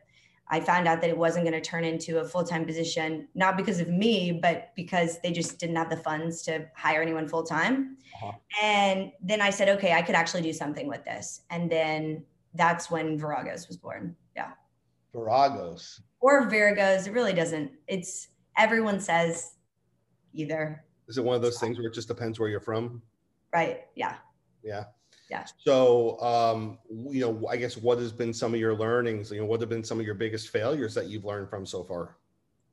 I 0.49 0.59
found 0.59 0.87
out 0.87 1.01
that 1.01 1.09
it 1.09 1.17
wasn't 1.17 1.45
going 1.45 1.61
to 1.61 1.69
turn 1.69 1.83
into 1.83 2.19
a 2.19 2.25
full 2.25 2.43
time 2.43 2.65
position, 2.65 3.27
not 3.35 3.57
because 3.57 3.79
of 3.79 3.89
me, 3.89 4.39
but 4.41 4.71
because 4.75 5.19
they 5.21 5.31
just 5.31 5.59
didn't 5.59 5.75
have 5.75 5.89
the 5.89 5.97
funds 5.97 6.41
to 6.43 6.67
hire 6.75 7.01
anyone 7.01 7.27
full 7.27 7.43
time. 7.43 7.97
Uh-huh. 8.15 8.31
And 8.61 9.11
then 9.21 9.41
I 9.41 9.49
said, 9.49 9.69
okay, 9.77 9.93
I 9.93 10.01
could 10.01 10.15
actually 10.15 10.41
do 10.43 10.53
something 10.53 10.87
with 10.87 11.03
this. 11.03 11.41
And 11.49 11.69
then 11.69 12.23
that's 12.53 12.89
when 12.89 13.19
Viragos 13.19 13.67
was 13.67 13.77
born. 13.77 14.15
Yeah. 14.35 14.51
Viragos. 15.13 15.99
Or 16.21 16.49
Viragos. 16.49 17.07
It 17.07 17.11
really 17.11 17.33
doesn't. 17.33 17.71
It's 17.87 18.29
everyone 18.57 18.99
says 18.99 19.55
either. 20.33 20.83
Is 21.07 21.17
it 21.17 21.23
one 21.23 21.35
of 21.35 21.41
those 21.41 21.59
things 21.59 21.77
where 21.77 21.87
it 21.87 21.93
just 21.93 22.07
depends 22.07 22.39
where 22.39 22.49
you're 22.49 22.59
from? 22.59 23.01
Right. 23.53 23.81
Yeah. 23.95 24.15
Yeah. 24.63 24.85
Yeah. 25.29 25.45
So, 25.59 26.19
um, 26.21 26.77
you 26.89 27.21
know, 27.21 27.47
I 27.47 27.57
guess 27.57 27.75
what 27.75 27.97
has 27.99 28.11
been 28.11 28.33
some 28.33 28.53
of 28.53 28.59
your 28.59 28.75
learnings? 28.75 29.31
You 29.31 29.41
know, 29.41 29.45
what 29.45 29.59
have 29.59 29.69
been 29.69 29.83
some 29.83 29.99
of 29.99 30.05
your 30.05 30.15
biggest 30.15 30.49
failures 30.49 30.93
that 30.93 31.07
you've 31.07 31.25
learned 31.25 31.49
from 31.49 31.65
so 31.65 31.83
far? 31.83 32.17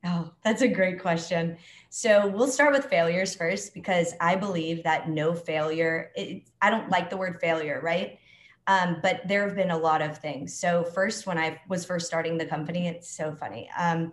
Oh, 0.05 0.31
that's 0.43 0.61
a 0.61 0.67
great 0.67 1.01
question. 1.01 1.57
So 1.89 2.27
we'll 2.27 2.47
start 2.47 2.71
with 2.73 2.85
failures 2.85 3.35
first 3.35 3.73
because 3.73 4.13
I 4.21 4.35
believe 4.35 4.83
that 4.83 5.09
no 5.09 5.33
failure, 5.33 6.11
it, 6.15 6.43
I 6.61 6.69
don't 6.69 6.89
like 6.89 7.09
the 7.09 7.17
word 7.17 7.39
failure, 7.41 7.81
right? 7.83 8.19
Um, 8.67 8.97
but 9.01 9.21
there 9.27 9.45
have 9.45 9.55
been 9.55 9.71
a 9.71 9.77
lot 9.77 10.01
of 10.01 10.17
things. 10.17 10.57
So, 10.57 10.83
first, 10.83 11.27
when 11.27 11.37
I 11.37 11.61
was 11.67 11.85
first 11.85 12.07
starting 12.07 12.37
the 12.37 12.45
company, 12.45 12.87
it's 12.87 13.09
so 13.09 13.31
funny. 13.35 13.69
Um, 13.77 14.11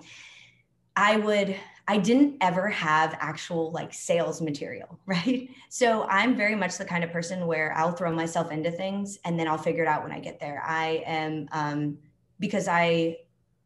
I 0.94 1.16
would, 1.16 1.56
I 1.88 1.98
didn't 1.98 2.36
ever 2.40 2.68
have 2.68 3.16
actual 3.20 3.72
like 3.72 3.92
sales 3.92 4.40
material, 4.40 4.98
right? 5.06 5.48
So, 5.68 6.04
I'm 6.04 6.36
very 6.36 6.54
much 6.54 6.78
the 6.78 6.84
kind 6.84 7.04
of 7.04 7.10
person 7.10 7.46
where 7.46 7.72
I'll 7.76 7.92
throw 7.92 8.12
myself 8.12 8.50
into 8.50 8.70
things 8.70 9.18
and 9.24 9.38
then 9.38 9.48
I'll 9.48 9.58
figure 9.58 9.82
it 9.82 9.88
out 9.88 10.02
when 10.02 10.12
I 10.12 10.20
get 10.20 10.38
there. 10.38 10.62
I 10.64 11.02
am, 11.06 11.48
um, 11.52 11.98
because 12.38 12.68
I, 12.68 13.18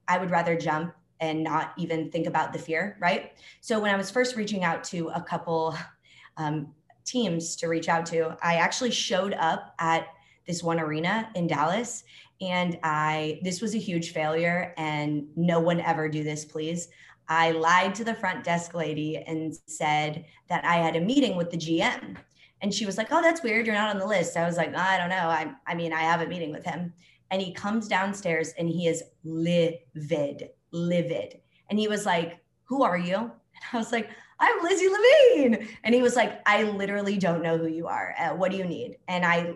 I 0.08 0.18
would 0.18 0.30
rather 0.30 0.56
jump 0.56 0.94
and 1.20 1.42
not 1.42 1.72
even 1.76 2.10
think 2.10 2.26
about 2.26 2.52
the 2.52 2.58
fear, 2.58 2.96
right? 3.00 3.32
So 3.60 3.80
when 3.80 3.92
I 3.92 3.96
was 3.96 4.10
first 4.10 4.36
reaching 4.36 4.64
out 4.64 4.84
to 4.84 5.08
a 5.08 5.22
couple 5.22 5.76
um, 6.36 6.74
teams 7.04 7.56
to 7.56 7.68
reach 7.68 7.88
out 7.88 8.06
to, 8.06 8.36
I 8.42 8.56
actually 8.56 8.90
showed 8.90 9.34
up 9.34 9.74
at 9.78 10.08
this 10.46 10.62
one 10.62 10.78
arena 10.78 11.28
in 11.34 11.46
Dallas 11.46 12.04
and 12.40 12.78
I 12.82 13.40
this 13.42 13.60
was 13.60 13.74
a 13.74 13.78
huge 13.78 14.12
failure 14.12 14.74
and 14.76 15.26
no 15.36 15.60
one 15.60 15.80
ever 15.80 16.08
do 16.08 16.22
this 16.22 16.44
please. 16.44 16.88
I 17.28 17.50
lied 17.50 17.94
to 17.96 18.04
the 18.04 18.14
front 18.14 18.44
desk 18.44 18.74
lady 18.74 19.16
and 19.16 19.56
said 19.66 20.24
that 20.48 20.64
I 20.64 20.76
had 20.76 20.94
a 20.96 21.00
meeting 21.00 21.36
with 21.36 21.50
the 21.50 21.56
GM. 21.56 22.16
And 22.62 22.72
she 22.72 22.86
was 22.86 22.96
like, 22.96 23.08
"Oh, 23.10 23.20
that's 23.20 23.42
weird. 23.42 23.66
You're 23.66 23.74
not 23.74 23.90
on 23.90 23.98
the 23.98 24.06
list." 24.06 24.36
I 24.36 24.46
was 24.46 24.56
like, 24.56 24.74
"I 24.74 24.96
don't 24.96 25.10
know. 25.10 25.28
I 25.28 25.52
I 25.66 25.74
mean, 25.74 25.92
I 25.92 26.00
have 26.02 26.22
a 26.22 26.26
meeting 26.26 26.52
with 26.52 26.64
him." 26.64 26.92
And 27.30 27.42
he 27.42 27.52
comes 27.52 27.88
downstairs 27.88 28.54
and 28.56 28.68
he 28.68 28.86
is 28.86 29.02
livid 29.24 30.50
livid. 30.76 31.40
And 31.70 31.78
he 31.78 31.88
was 31.88 32.06
like, 32.06 32.38
Who 32.64 32.82
are 32.82 32.98
you? 32.98 33.16
And 33.16 33.64
I 33.72 33.78
was 33.78 33.90
like, 33.90 34.10
I'm 34.38 34.62
Lizzie 34.62 34.88
Levine. 34.88 35.68
And 35.82 35.94
he 35.94 36.02
was 36.02 36.14
like, 36.14 36.42
I 36.44 36.64
literally 36.64 37.16
don't 37.16 37.42
know 37.42 37.56
who 37.56 37.68
you 37.68 37.86
are. 37.86 38.14
Uh, 38.18 38.34
what 38.34 38.50
do 38.50 38.58
you 38.58 38.66
need? 38.66 38.98
And 39.08 39.24
I 39.24 39.54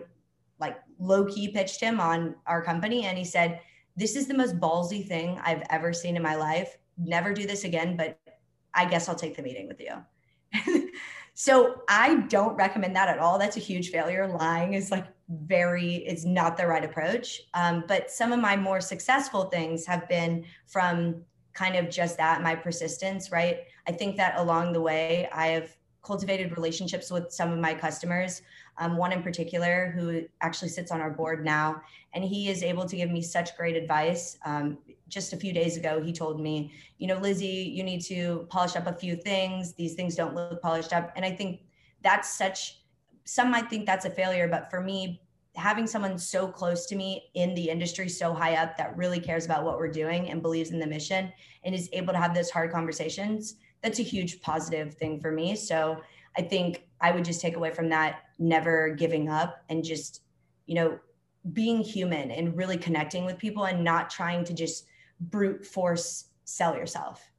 low 1.01 1.25
key 1.25 1.49
pitched 1.49 1.81
him 1.81 1.99
on 1.99 2.35
our 2.45 2.63
company. 2.63 3.05
And 3.05 3.17
he 3.17 3.25
said, 3.25 3.59
This 3.97 4.15
is 4.15 4.27
the 4.27 4.33
most 4.33 4.59
ballsy 4.59 5.05
thing 5.05 5.39
I've 5.43 5.63
ever 5.69 5.91
seen 5.91 6.15
in 6.15 6.21
my 6.21 6.35
life. 6.35 6.77
Never 6.97 7.33
do 7.33 7.45
this 7.45 7.63
again, 7.63 7.97
but 7.97 8.19
I 8.73 8.85
guess 8.85 9.09
I'll 9.09 9.15
take 9.15 9.35
the 9.35 9.43
meeting 9.43 9.67
with 9.67 9.81
you. 9.81 10.89
so 11.33 11.81
I 11.89 12.15
don't 12.29 12.55
recommend 12.55 12.95
that 12.95 13.09
at 13.09 13.19
all. 13.19 13.37
That's 13.37 13.57
a 13.57 13.61
huge 13.61 13.89
failure. 13.89 14.27
Lying 14.27 14.75
is 14.75 14.91
like 14.91 15.07
very 15.45 15.95
it's 16.07 16.25
not 16.25 16.57
the 16.57 16.67
right 16.67 16.83
approach 16.83 17.41
um, 17.53 17.83
but 17.87 18.11
some 18.11 18.33
of 18.33 18.39
my 18.39 18.55
more 18.55 18.81
successful 18.81 19.45
things 19.45 19.85
have 19.85 20.07
been 20.09 20.43
from 20.67 21.21
kind 21.53 21.75
of 21.75 21.89
just 21.89 22.17
that 22.17 22.41
my 22.41 22.55
persistence 22.55 23.31
right 23.31 23.59
i 23.87 23.91
think 23.91 24.17
that 24.17 24.37
along 24.37 24.73
the 24.73 24.81
way 24.81 25.29
i 25.31 25.47
have 25.47 25.75
cultivated 26.03 26.51
relationships 26.57 27.11
with 27.11 27.31
some 27.31 27.51
of 27.51 27.59
my 27.59 27.73
customers 27.73 28.41
um, 28.77 28.97
one 28.97 29.11
in 29.11 29.21
particular 29.21 29.91
who 29.95 30.23
actually 30.41 30.69
sits 30.69 30.91
on 30.91 31.01
our 31.01 31.09
board 31.09 31.45
now. 31.45 31.81
And 32.13 32.23
he 32.23 32.49
is 32.49 32.63
able 32.63 32.85
to 32.85 32.95
give 32.95 33.09
me 33.09 33.21
such 33.21 33.55
great 33.55 33.75
advice. 33.75 34.37
Um, 34.45 34.77
just 35.07 35.33
a 35.33 35.37
few 35.37 35.51
days 35.51 35.75
ago 35.75 36.01
he 36.01 36.13
told 36.13 36.39
me 36.39 36.71
you 36.97 37.05
know 37.05 37.17
lizzie 37.17 37.45
you 37.45 37.83
need 37.83 37.99
to 37.99 38.47
polish 38.49 38.75
up 38.75 38.87
a 38.87 38.93
few 38.93 39.15
things. 39.15 39.73
These 39.73 39.95
things 39.95 40.15
don't 40.15 40.35
look 40.35 40.61
polished 40.61 40.93
up. 40.93 41.11
And 41.15 41.25
i 41.25 41.31
think 41.31 41.61
that's 42.01 42.33
such 42.33 42.77
some 43.25 43.51
might 43.51 43.69
think 43.69 43.85
that's 43.85 44.05
a 44.05 44.09
failure, 44.09 44.47
but 44.47 44.69
for 44.71 44.81
me, 44.81 45.21
having 45.55 45.85
someone 45.85 46.17
so 46.17 46.47
close 46.47 46.85
to 46.87 46.95
me 46.95 47.29
in 47.35 47.53
the 47.53 47.69
industry 47.69 48.09
so 48.09 48.33
high 48.33 48.55
up 48.55 48.77
that 48.77 48.97
really 48.97 49.19
cares 49.19 49.45
about 49.45 49.63
what 49.63 49.77
we're 49.77 49.91
doing 49.91 50.29
and 50.29 50.41
believes 50.41 50.71
in 50.71 50.79
the 50.79 50.87
mission 50.87 51.31
and 51.63 51.75
is 51.75 51.89
able 51.93 52.13
to 52.13 52.19
have 52.19 52.33
those 52.33 52.49
hard 52.49 52.71
conversations 52.71 53.55
that's 53.81 53.99
a 53.99 54.03
huge 54.03 54.41
positive 54.41 54.93
thing 54.93 55.19
for 55.19 55.31
me. 55.31 55.55
So 55.55 56.01
i 56.37 56.41
think 56.41 56.87
i 57.01 57.11
would 57.11 57.25
just 57.25 57.41
take 57.41 57.57
away 57.57 57.71
from 57.71 57.89
that 57.89 58.21
never 58.41 58.89
giving 58.89 59.29
up 59.29 59.63
and 59.69 59.83
just 59.83 60.23
you 60.65 60.75
know 60.75 60.99
being 61.53 61.81
human 61.81 62.31
and 62.31 62.55
really 62.57 62.77
connecting 62.77 63.25
with 63.25 63.37
people 63.37 63.65
and 63.65 63.83
not 63.83 64.09
trying 64.09 64.43
to 64.43 64.53
just 64.53 64.85
brute 65.19 65.65
force 65.65 66.25
sell 66.43 66.75
yourself 66.75 67.29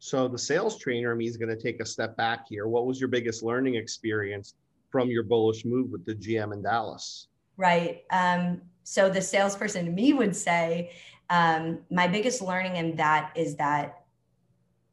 so 0.00 0.28
the 0.28 0.38
sales 0.38 0.78
trainer 0.78 1.14
me 1.14 1.26
is 1.26 1.36
going 1.36 1.48
to 1.48 1.60
take 1.60 1.80
a 1.80 1.86
step 1.86 2.16
back 2.16 2.46
here 2.48 2.66
what 2.66 2.86
was 2.86 2.98
your 2.98 3.08
biggest 3.08 3.42
learning 3.42 3.76
experience 3.76 4.54
from 4.90 5.08
your 5.08 5.22
bullish 5.22 5.64
move 5.64 5.90
with 5.90 6.04
the 6.04 6.14
gm 6.14 6.52
in 6.52 6.62
dallas 6.62 7.28
right? 7.58 8.04
Um, 8.10 8.62
so 8.84 9.10
the 9.10 9.20
salesperson 9.20 9.84
to 9.84 9.90
me 9.90 10.14
would 10.14 10.34
say, 10.34 10.92
um, 11.28 11.80
my 11.90 12.06
biggest 12.08 12.40
learning 12.40 12.76
in 12.76 12.96
that 12.96 13.32
is 13.36 13.56
that 13.56 14.04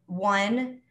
one, 0.07 0.81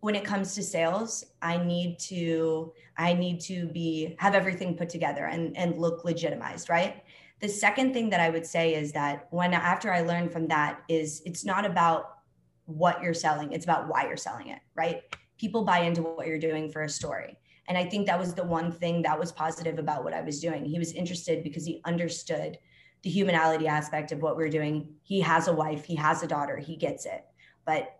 when 0.00 0.14
it 0.14 0.24
comes 0.24 0.54
to 0.54 0.62
sales, 0.62 1.24
I 1.42 1.58
need 1.58 1.98
to 2.00 2.72
I 2.96 3.14
need 3.14 3.40
to 3.42 3.66
be 3.66 4.16
have 4.18 4.34
everything 4.34 4.76
put 4.76 4.88
together 4.88 5.26
and 5.26 5.56
and 5.56 5.78
look 5.78 6.04
legitimized, 6.04 6.68
right? 6.68 7.02
The 7.40 7.48
second 7.48 7.92
thing 7.92 8.10
that 8.10 8.20
I 8.20 8.30
would 8.30 8.46
say 8.46 8.74
is 8.74 8.92
that 8.92 9.28
when 9.30 9.54
after 9.54 9.92
I 9.92 10.00
learned 10.00 10.32
from 10.32 10.48
that 10.48 10.82
is 10.88 11.22
it's 11.24 11.44
not 11.44 11.64
about 11.64 12.18
what 12.66 13.02
you're 13.02 13.14
selling, 13.14 13.52
it's 13.52 13.64
about 13.64 13.88
why 13.88 14.06
you're 14.06 14.16
selling 14.16 14.48
it, 14.48 14.60
right? 14.74 15.02
People 15.38 15.64
buy 15.64 15.80
into 15.80 16.02
what 16.02 16.26
you're 16.26 16.38
doing 16.38 16.70
for 16.70 16.82
a 16.82 16.88
story. 16.88 17.38
And 17.68 17.76
I 17.76 17.84
think 17.84 18.06
that 18.06 18.18
was 18.18 18.34
the 18.34 18.44
one 18.44 18.72
thing 18.72 19.02
that 19.02 19.18
was 19.18 19.30
positive 19.30 19.78
about 19.78 20.02
what 20.02 20.14
I 20.14 20.22
was 20.22 20.40
doing. 20.40 20.64
He 20.64 20.78
was 20.78 20.92
interested 20.92 21.44
because 21.44 21.64
he 21.64 21.80
understood 21.84 22.58
the 23.02 23.10
humanality 23.10 23.66
aspect 23.66 24.10
of 24.10 24.20
what 24.20 24.36
we 24.36 24.44
are 24.44 24.50
doing. 24.50 24.94
He 25.02 25.20
has 25.20 25.48
a 25.48 25.52
wife, 25.52 25.84
he 25.84 25.94
has 25.94 26.22
a 26.22 26.26
daughter, 26.26 26.56
he 26.56 26.76
gets 26.76 27.06
it. 27.06 27.24
But 27.64 27.94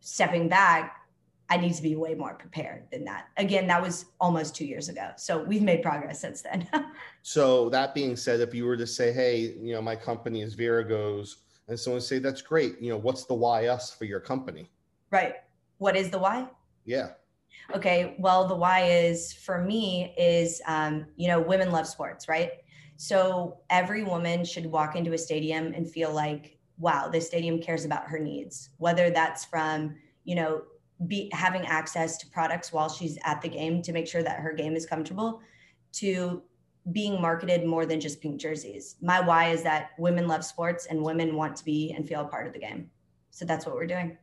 stepping 0.00 0.48
back, 0.48 1.03
I 1.54 1.56
need 1.56 1.72
to 1.74 1.82
be 1.82 1.94
way 1.94 2.14
more 2.14 2.34
prepared 2.34 2.82
than 2.90 3.04
that. 3.04 3.28
Again, 3.36 3.68
that 3.68 3.80
was 3.80 4.06
almost 4.20 4.56
two 4.56 4.66
years 4.66 4.88
ago. 4.88 5.10
So 5.16 5.44
we've 5.44 5.62
made 5.62 5.82
progress 5.82 6.20
since 6.20 6.42
then. 6.42 6.68
so 7.22 7.68
that 7.68 7.94
being 7.94 8.16
said, 8.16 8.40
if 8.40 8.52
you 8.52 8.64
were 8.64 8.76
to 8.76 8.88
say, 8.88 9.12
hey, 9.12 9.54
you 9.60 9.72
know, 9.72 9.80
my 9.80 9.94
company 9.94 10.42
is 10.42 10.56
Viragos, 10.56 11.36
and 11.68 11.78
someone 11.78 12.02
say, 12.02 12.18
that's 12.18 12.42
great, 12.42 12.80
you 12.80 12.90
know, 12.90 12.96
what's 12.96 13.24
the 13.24 13.34
why 13.34 13.68
us 13.68 13.94
for 13.94 14.04
your 14.04 14.18
company? 14.18 14.68
Right. 15.12 15.36
What 15.78 15.94
is 15.94 16.10
the 16.10 16.18
why? 16.18 16.48
Yeah 16.84 17.10
okay 17.74 18.16
well 18.18 18.46
the 18.46 18.54
why 18.54 18.82
is 18.82 19.32
for 19.32 19.62
me 19.62 20.12
is 20.18 20.60
um, 20.66 21.06
you 21.16 21.28
know 21.28 21.40
women 21.40 21.70
love 21.70 21.86
sports 21.86 22.28
right 22.28 22.50
so 22.96 23.56
every 23.70 24.02
woman 24.02 24.44
should 24.44 24.66
walk 24.66 24.96
into 24.96 25.14
a 25.14 25.18
stadium 25.18 25.72
and 25.72 25.88
feel 25.88 26.12
like 26.12 26.58
wow 26.78 27.08
this 27.08 27.26
stadium 27.26 27.58
cares 27.62 27.84
about 27.86 28.04
her 28.04 28.18
needs 28.18 28.70
whether 28.78 29.08
that's 29.08 29.46
from 29.46 29.94
you 30.24 30.34
know 30.34 30.62
be 31.06 31.30
having 31.32 31.66
access 31.66 32.18
to 32.18 32.26
products 32.28 32.72
while 32.72 32.88
she's 32.88 33.18
at 33.24 33.40
the 33.42 33.48
game 33.48 33.82
to 33.82 33.92
make 33.92 34.06
sure 34.06 34.22
that 34.22 34.40
her 34.40 34.52
game 34.52 34.76
is 34.76 34.86
comfortable 34.86 35.40
to 35.92 36.42
being 36.92 37.20
marketed 37.20 37.64
more 37.64 37.86
than 37.86 38.00
just 38.00 38.20
pink 38.20 38.40
jerseys 38.40 38.96
my 39.00 39.20
why 39.20 39.48
is 39.48 39.62
that 39.62 39.90
women 39.98 40.28
love 40.28 40.44
sports 40.44 40.86
and 40.86 41.02
women 41.02 41.34
want 41.34 41.56
to 41.56 41.64
be 41.64 41.92
and 41.96 42.06
feel 42.06 42.20
a 42.20 42.24
part 42.24 42.46
of 42.46 42.52
the 42.52 42.58
game 42.58 42.90
so 43.30 43.44
that's 43.44 43.64
what 43.64 43.74
we're 43.74 43.86
doing 43.86 44.16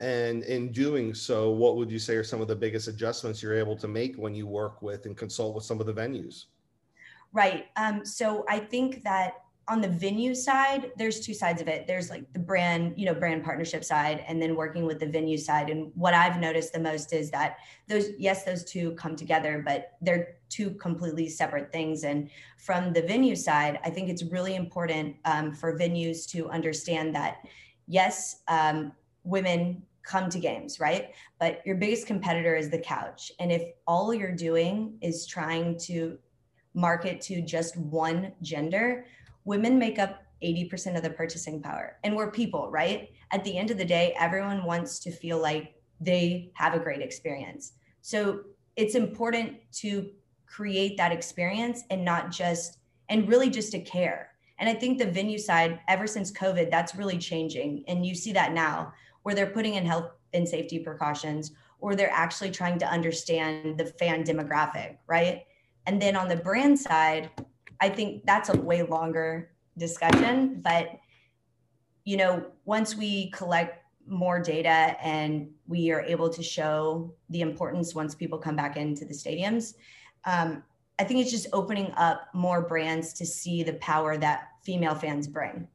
and 0.00 0.44
in 0.44 0.70
doing 0.70 1.12
so, 1.12 1.50
what 1.50 1.76
would 1.76 1.90
you 1.90 1.98
say 1.98 2.14
are 2.14 2.24
some 2.24 2.40
of 2.40 2.46
the 2.46 2.54
biggest 2.54 2.86
adjustments 2.86 3.42
you're 3.42 3.58
able 3.58 3.76
to 3.76 3.88
make 3.88 4.14
when 4.16 4.34
you 4.34 4.46
work 4.46 4.80
with 4.80 5.06
and 5.06 5.16
consult 5.16 5.56
with 5.56 5.64
some 5.64 5.80
of 5.80 5.86
the 5.86 5.92
venues? 5.92 6.44
Right. 7.32 7.66
Um, 7.76 8.04
so 8.04 8.44
I 8.48 8.60
think 8.60 9.02
that 9.02 9.34
on 9.68 9.80
the 9.80 9.88
venue 9.88 10.34
side, 10.34 10.90
there's 10.96 11.20
two 11.20 11.34
sides 11.34 11.60
of 11.60 11.68
it. 11.68 11.86
There's 11.86 12.10
like 12.10 12.32
the 12.32 12.38
brand, 12.38 12.94
you 12.96 13.06
know, 13.06 13.14
brand 13.14 13.44
partnership 13.44 13.84
side, 13.84 14.24
and 14.26 14.40
then 14.40 14.56
working 14.56 14.86
with 14.86 14.98
the 14.98 15.06
venue 15.06 15.36
side. 15.36 15.68
And 15.68 15.92
what 15.94 16.14
I've 16.14 16.40
noticed 16.40 16.72
the 16.72 16.80
most 16.80 17.12
is 17.12 17.30
that 17.30 17.58
those, 17.86 18.10
yes, 18.18 18.44
those 18.44 18.64
two 18.64 18.92
come 18.92 19.14
together, 19.14 19.62
but 19.64 19.92
they're 20.00 20.36
two 20.48 20.70
completely 20.70 21.28
separate 21.28 21.70
things. 21.70 22.04
And 22.04 22.30
from 22.56 22.92
the 22.92 23.02
venue 23.02 23.36
side, 23.36 23.78
I 23.84 23.90
think 23.90 24.08
it's 24.08 24.22
really 24.22 24.54
important 24.54 25.16
um, 25.24 25.52
for 25.52 25.78
venues 25.78 26.26
to 26.30 26.48
understand 26.48 27.14
that, 27.14 27.46
yes, 27.86 28.42
um, 28.48 28.92
women 29.24 29.82
come 30.02 30.30
to 30.30 30.38
games, 30.38 30.80
right? 30.80 31.12
But 31.38 31.60
your 31.66 31.76
biggest 31.76 32.06
competitor 32.06 32.56
is 32.56 32.70
the 32.70 32.78
couch. 32.78 33.30
And 33.38 33.52
if 33.52 33.62
all 33.86 34.14
you're 34.14 34.34
doing 34.34 34.96
is 35.02 35.26
trying 35.26 35.78
to 35.80 36.18
market 36.72 37.20
to 37.20 37.42
just 37.42 37.76
one 37.76 38.32
gender, 38.40 39.04
women 39.48 39.78
make 39.78 39.98
up 39.98 40.22
80% 40.44 40.94
of 40.94 41.02
the 41.02 41.08
purchasing 41.08 41.62
power. 41.62 41.96
And 42.04 42.14
we're 42.14 42.30
people, 42.30 42.70
right? 42.70 43.08
At 43.32 43.42
the 43.44 43.56
end 43.56 43.70
of 43.70 43.78
the 43.78 43.84
day, 43.84 44.14
everyone 44.20 44.62
wants 44.64 44.98
to 45.00 45.10
feel 45.10 45.40
like 45.40 45.74
they 46.00 46.52
have 46.52 46.74
a 46.74 46.78
great 46.78 47.00
experience. 47.00 47.72
So 48.02 48.40
it's 48.76 48.94
important 48.94 49.56
to 49.80 50.10
create 50.44 50.98
that 50.98 51.12
experience 51.12 51.82
and 51.90 52.04
not 52.04 52.30
just, 52.30 52.78
and 53.08 53.26
really 53.26 53.48
just 53.48 53.72
to 53.72 53.80
care. 53.80 54.32
And 54.58 54.68
I 54.68 54.74
think 54.74 54.98
the 54.98 55.10
venue 55.10 55.38
side, 55.38 55.80
ever 55.88 56.06
since 56.06 56.30
COVID, 56.30 56.70
that's 56.70 56.94
really 56.94 57.16
changing. 57.16 57.84
And 57.88 58.04
you 58.04 58.14
see 58.14 58.32
that 58.32 58.52
now 58.52 58.92
where 59.22 59.34
they're 59.34 59.46
putting 59.46 59.76
in 59.76 59.86
health 59.86 60.10
and 60.34 60.46
safety 60.46 60.78
precautions 60.78 61.52
or 61.80 61.94
they're 61.94 62.12
actually 62.12 62.50
trying 62.50 62.78
to 62.80 62.86
understand 62.86 63.78
the 63.78 63.86
fan 63.86 64.24
demographic, 64.24 64.98
right? 65.06 65.44
And 65.86 66.02
then 66.02 66.16
on 66.16 66.28
the 66.28 66.36
brand 66.36 66.78
side, 66.78 67.30
I 67.80 67.88
think 67.88 68.24
that's 68.24 68.48
a 68.48 68.56
way 68.56 68.82
longer 68.82 69.50
discussion, 69.76 70.60
but 70.62 70.98
you 72.04 72.16
know, 72.16 72.46
once 72.64 72.96
we 72.96 73.30
collect 73.30 73.84
more 74.06 74.40
data 74.40 74.96
and 75.02 75.50
we 75.66 75.90
are 75.90 76.00
able 76.00 76.30
to 76.30 76.42
show 76.42 77.14
the 77.28 77.42
importance 77.42 77.94
once 77.94 78.14
people 78.14 78.38
come 78.38 78.56
back 78.56 78.76
into 78.76 79.04
the 79.04 79.12
stadiums, 79.12 79.74
um, 80.24 80.62
I 80.98 81.04
think 81.04 81.20
it's 81.20 81.30
just 81.30 81.46
opening 81.52 81.92
up 81.96 82.28
more 82.32 82.62
brands 82.62 83.12
to 83.14 83.26
see 83.26 83.62
the 83.62 83.74
power 83.74 84.16
that 84.16 84.48
female 84.64 84.94
fans 84.94 85.28
bring. 85.28 85.68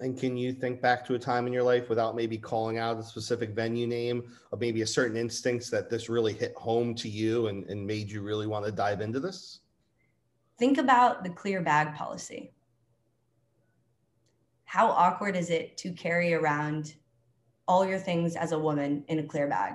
And 0.00 0.18
can 0.18 0.36
you 0.36 0.52
think 0.52 0.80
back 0.80 1.04
to 1.06 1.14
a 1.14 1.18
time 1.18 1.46
in 1.46 1.52
your 1.52 1.62
life 1.62 1.88
without 1.88 2.16
maybe 2.16 2.36
calling 2.36 2.78
out 2.78 2.98
a 2.98 3.02
specific 3.04 3.50
venue 3.50 3.86
name 3.86 4.24
or 4.50 4.58
maybe 4.58 4.82
a 4.82 4.86
certain 4.86 5.16
instincts 5.16 5.70
that 5.70 5.88
this 5.88 6.08
really 6.08 6.32
hit 6.32 6.54
home 6.56 6.94
to 6.96 7.08
you 7.08 7.46
and, 7.46 7.64
and 7.66 7.86
made 7.86 8.10
you 8.10 8.20
really 8.22 8.48
want 8.48 8.64
to 8.64 8.72
dive 8.72 9.00
into 9.00 9.20
this? 9.20 9.60
Think 10.58 10.78
about 10.78 11.24
the 11.24 11.30
clear 11.30 11.60
bag 11.60 11.94
policy. 11.94 12.52
How 14.64 14.88
awkward 14.88 15.36
is 15.36 15.50
it 15.50 15.76
to 15.78 15.92
carry 15.92 16.32
around 16.34 16.94
all 17.68 17.84
your 17.84 17.98
things 17.98 18.36
as 18.36 18.52
a 18.52 18.58
woman 18.58 19.04
in 19.08 19.18
a 19.18 19.22
clear 19.22 19.46
bag? 19.48 19.74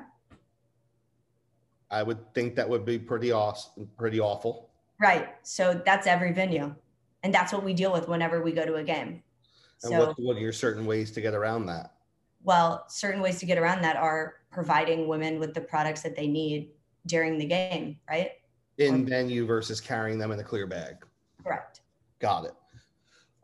I 1.90 2.04
would 2.04 2.34
think 2.34 2.56
that 2.56 2.68
would 2.68 2.86
be 2.86 3.00
pretty 3.00 3.32
awesome, 3.32 3.90
pretty 3.98 4.20
awful. 4.20 4.70
Right. 5.00 5.30
So 5.44 5.82
that's 5.86 6.08
every 6.08 6.34
venue. 6.34 6.74
And 7.24 7.34
that's 7.34 7.54
what 7.54 7.64
we 7.64 7.74
deal 7.74 7.92
with 7.94 8.08
whenever 8.08 8.42
we 8.42 8.52
go 8.52 8.66
to 8.66 8.76
a 8.76 8.84
game. 8.84 9.22
And 9.84 9.92
so, 9.92 10.08
what, 10.08 10.20
what 10.20 10.38
are 10.38 10.40
your 10.40 10.54
certain 10.54 10.86
ways 10.86 11.12
to 11.12 11.22
get 11.22 11.34
around 11.34 11.68
that? 11.68 11.94
Well, 12.44 12.86
certain 12.88 13.22
ways 13.22 13.40
to 13.40 13.46
get 13.46 13.58
around 13.58 13.82
that 13.84 13.96
are 13.96 14.36
providing 14.52 15.08
women 15.08 15.40
with 15.40 15.54
the 15.54 15.62
products 15.62 16.02
that 16.02 16.16
they 16.16 16.28
need 16.28 16.70
during 17.06 17.38
the 17.38 17.46
game, 17.46 18.00
right? 18.10 18.32
In 18.78 19.06
venue 19.06 19.46
versus 19.46 19.82
carrying 19.82 20.20
them 20.20 20.32
in 20.32 20.40
a 20.40 20.44
clear 20.44 20.68
bag. 20.68 20.98
Correct. 21.44 21.82
Got 22.20 22.46
it. 22.46 22.54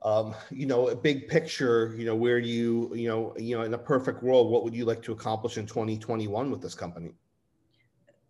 Um, 0.03 0.35
you 0.51 0.65
know, 0.65 0.89
a 0.89 0.95
big 0.95 1.27
picture, 1.27 1.95
you 1.97 2.05
know, 2.05 2.15
where 2.15 2.37
you, 2.37 2.93
you 2.93 3.07
know, 3.07 3.33
you 3.37 3.57
know, 3.57 3.63
in 3.63 3.73
a 3.73 3.77
perfect 3.77 4.21
world, 4.21 4.51
what 4.51 4.63
would 4.63 4.75
you 4.75 4.85
like 4.85 5.01
to 5.03 5.13
accomplish 5.13 5.57
in 5.57 5.65
2021 5.65 6.51
with 6.51 6.61
this 6.61 6.75
company? 6.75 7.13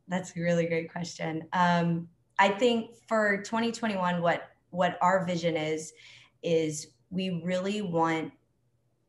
That's 0.07 0.35
a 0.37 0.39
really 0.39 0.67
great 0.67 0.91
question. 0.91 1.47
Um, 1.53 2.07
I 2.37 2.49
think 2.49 2.91
for 3.07 3.37
2021, 3.37 4.21
what 4.21 4.49
what 4.69 4.97
our 5.01 5.25
vision 5.25 5.55
is, 5.55 5.93
is 6.41 6.87
we 7.09 7.41
really 7.43 7.81
want 7.81 8.31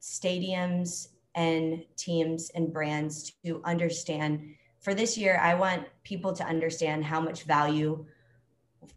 stadiums 0.01 1.09
and 1.35 1.85
teams 1.97 2.51
and 2.55 2.73
brands 2.73 3.33
to 3.45 3.63
understand 3.65 4.55
for 4.85 4.95
this 4.95 5.19
year 5.19 5.39
i 5.43 5.55
want 5.55 5.85
people 6.05 6.33
to 6.33 6.45
understand 6.45 7.05
how 7.05 7.21
much 7.21 7.43
value 7.45 8.05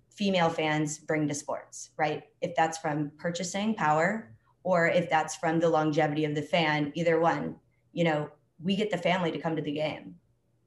female 0.10 0.50
fans 0.50 1.00
bring 1.00 1.27
to 1.27 1.34
sports 1.34 1.91
right 1.98 2.24
if 2.41 2.56
that's 2.56 2.77
from 2.77 3.12
purchasing 3.17 3.74
power 3.74 4.32
or 4.63 4.88
if 4.88 5.10
that's 5.10 5.36
from 5.36 5.60
the 5.60 5.70
longevity 5.70 6.25
of 6.25 6.36
the 6.36 6.41
fan 6.41 6.91
either 6.96 7.20
one 7.20 7.56
you 7.94 8.03
know 8.03 8.29
we 8.62 8.75
get 8.75 8.91
the 8.91 8.98
family 8.98 9.32
to 9.32 9.39
come 9.39 9.56
to 9.56 9.62
the 9.62 9.72
game 9.72 10.15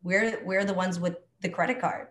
we're 0.03 0.43
we're 0.45 0.65
the 0.65 0.75
ones 0.75 0.99
with 0.99 1.19
the 1.43 1.49
credit 1.49 1.81
card 1.81 2.09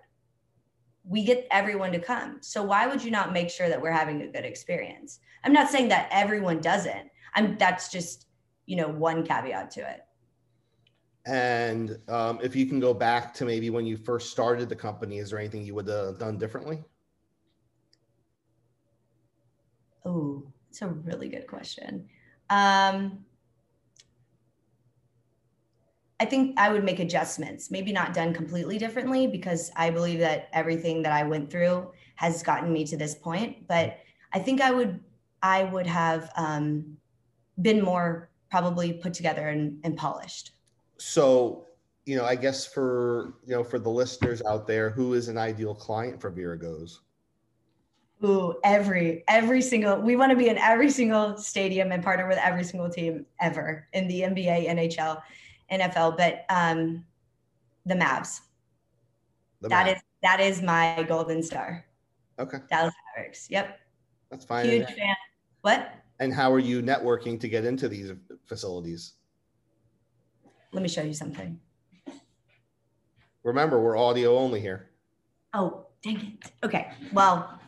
we 1.09 1.23
get 1.23 1.47
everyone 1.49 1.91
to 1.91 1.99
come. 1.99 2.37
So 2.41 2.61
why 2.61 2.85
would 2.85 3.03
you 3.03 3.09
not 3.09 3.33
make 3.33 3.49
sure 3.49 3.67
that 3.67 3.81
we're 3.81 3.91
having 3.91 4.21
a 4.21 4.27
good 4.27 4.45
experience? 4.45 5.19
I'm 5.43 5.53
not 5.53 5.69
saying 5.69 5.89
that 5.89 6.07
everyone 6.11 6.61
doesn't. 6.61 7.09
I'm 7.33 7.57
that's 7.57 7.89
just, 7.89 8.27
you 8.67 8.75
know, 8.75 8.87
one 8.87 9.25
caveat 9.25 9.71
to 9.71 9.89
it. 9.89 10.01
And 11.25 11.97
um, 12.07 12.39
if 12.41 12.55
you 12.55 12.65
can 12.65 12.79
go 12.79 12.93
back 12.93 13.33
to 13.35 13.45
maybe 13.45 13.69
when 13.69 13.85
you 13.85 13.97
first 13.97 14.31
started 14.31 14.69
the 14.69 14.75
company, 14.75 15.19
is 15.19 15.29
there 15.29 15.39
anything 15.39 15.63
you 15.63 15.75
would 15.75 15.87
have 15.87 16.17
done 16.17 16.37
differently? 16.37 16.83
Oh, 20.05 20.43
it's 20.69 20.81
a 20.81 20.87
really 20.87 21.29
good 21.29 21.45
question. 21.45 22.07
Um, 22.49 23.25
I 26.19 26.25
think 26.25 26.59
I 26.59 26.69
would 26.69 26.83
make 26.83 26.99
adjustments, 26.99 27.71
maybe 27.71 27.93
not 27.93 28.13
done 28.13 28.33
completely 28.33 28.77
differently 28.77 29.27
because 29.27 29.71
I 29.75 29.89
believe 29.89 30.19
that 30.19 30.49
everything 30.51 31.03
that 31.03 31.13
I 31.13 31.23
went 31.23 31.49
through 31.49 31.91
has 32.15 32.43
gotten 32.43 32.73
me 32.73 32.85
to 32.85 32.97
this 32.97 33.15
point. 33.15 33.67
But 33.67 33.99
I 34.33 34.39
think 34.39 34.61
I 34.61 34.71
would 34.71 34.99
I 35.41 35.63
would 35.63 35.87
have 35.87 36.29
um, 36.35 36.97
been 37.61 37.81
more 37.81 38.29
probably 38.51 38.93
put 38.93 39.13
together 39.13 39.47
and, 39.47 39.79
and 39.83 39.95
polished. 39.95 40.51
So, 40.99 41.65
you 42.05 42.17
know, 42.17 42.25
I 42.25 42.35
guess 42.35 42.65
for 42.65 43.35
you 43.45 43.55
know 43.55 43.63
for 43.63 43.79
the 43.79 43.89
listeners 43.89 44.41
out 44.47 44.67
there, 44.67 44.89
who 44.89 45.13
is 45.13 45.27
an 45.27 45.37
ideal 45.37 45.73
client 45.73 46.21
for 46.21 46.31
Viragos? 46.31 46.99
Ooh, 48.23 48.55
every 48.65 49.23
every 49.29 49.61
single 49.61 50.01
we 50.01 50.17
want 50.17 50.31
to 50.31 50.35
be 50.35 50.49
in 50.49 50.57
every 50.57 50.89
single 50.89 51.37
stadium 51.37 51.91
and 51.91 52.03
partner 52.03 52.27
with 52.27 52.37
every 52.37 52.65
single 52.65 52.89
team 52.89 53.25
ever 53.39 53.87
in 53.93 54.07
the 54.07 54.21
NBA, 54.21 54.67
NHL, 54.67 55.21
NFL. 55.71 56.17
But 56.17 56.45
um, 56.49 57.05
the 57.85 57.95
Mavs. 57.95 58.41
The 59.61 59.69
that 59.69 59.87
Mavs. 59.87 59.95
is 59.95 60.01
that 60.21 60.39
is 60.41 60.61
my 60.61 61.05
golden 61.07 61.41
star. 61.41 61.85
Okay. 62.39 62.57
Dallas 62.69 62.93
Mavericks. 63.15 63.49
Yep. 63.49 63.79
That's 64.29 64.45
fine. 64.45 64.65
Huge 64.65 64.87
fan. 64.87 65.15
What? 65.61 65.93
And 66.19 66.33
how 66.33 66.51
are 66.51 66.59
you 66.59 66.81
networking 66.81 67.39
to 67.39 67.47
get 67.47 67.63
into 67.63 67.87
these 67.87 68.11
facilities? 68.45 69.13
Let 70.71 70.83
me 70.83 70.89
show 70.89 71.01
you 71.01 71.13
something. 71.13 71.59
Remember, 73.43 73.81
we're 73.81 73.97
audio 73.97 74.37
only 74.37 74.59
here. 74.59 74.91
Oh, 75.53 75.87
dang 76.03 76.17
it. 76.17 76.51
Okay. 76.63 76.91
Well, 77.13 77.59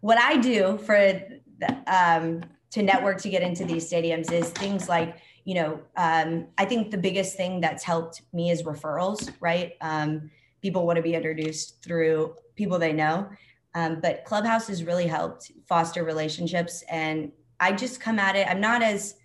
what 0.00 0.18
I 0.18 0.36
do 0.36 0.78
for 0.78 0.96
the, 0.96 1.76
um, 1.86 2.42
to 2.70 2.82
network 2.82 3.20
to 3.22 3.28
get 3.28 3.42
into 3.42 3.64
these 3.64 3.90
stadiums 3.90 4.32
is 4.32 4.50
things 4.50 4.88
like, 4.88 5.16
you 5.44 5.54
know, 5.54 5.80
um, 5.96 6.46
I 6.56 6.64
think 6.64 6.90
the 6.90 6.98
biggest 6.98 7.36
thing 7.36 7.60
that's 7.60 7.82
helped 7.82 8.22
me 8.32 8.50
is 8.50 8.62
referrals, 8.62 9.30
right? 9.40 9.72
Um, 9.80 10.30
people 10.62 10.86
want 10.86 10.96
to 10.96 11.02
be 11.02 11.14
introduced 11.14 11.82
through 11.82 12.36
people 12.54 12.78
they 12.78 12.92
know. 12.92 13.28
Um, 13.74 14.00
but 14.00 14.24
Clubhouse 14.24 14.68
has 14.68 14.84
really 14.84 15.06
helped 15.06 15.52
foster 15.66 16.04
relationships. 16.04 16.84
And 16.90 17.32
I 17.58 17.72
just 17.72 18.00
come 18.00 18.18
at 18.18 18.36
it, 18.36 18.46
I'm 18.48 18.60
not 18.60 18.82
as, 18.82 19.16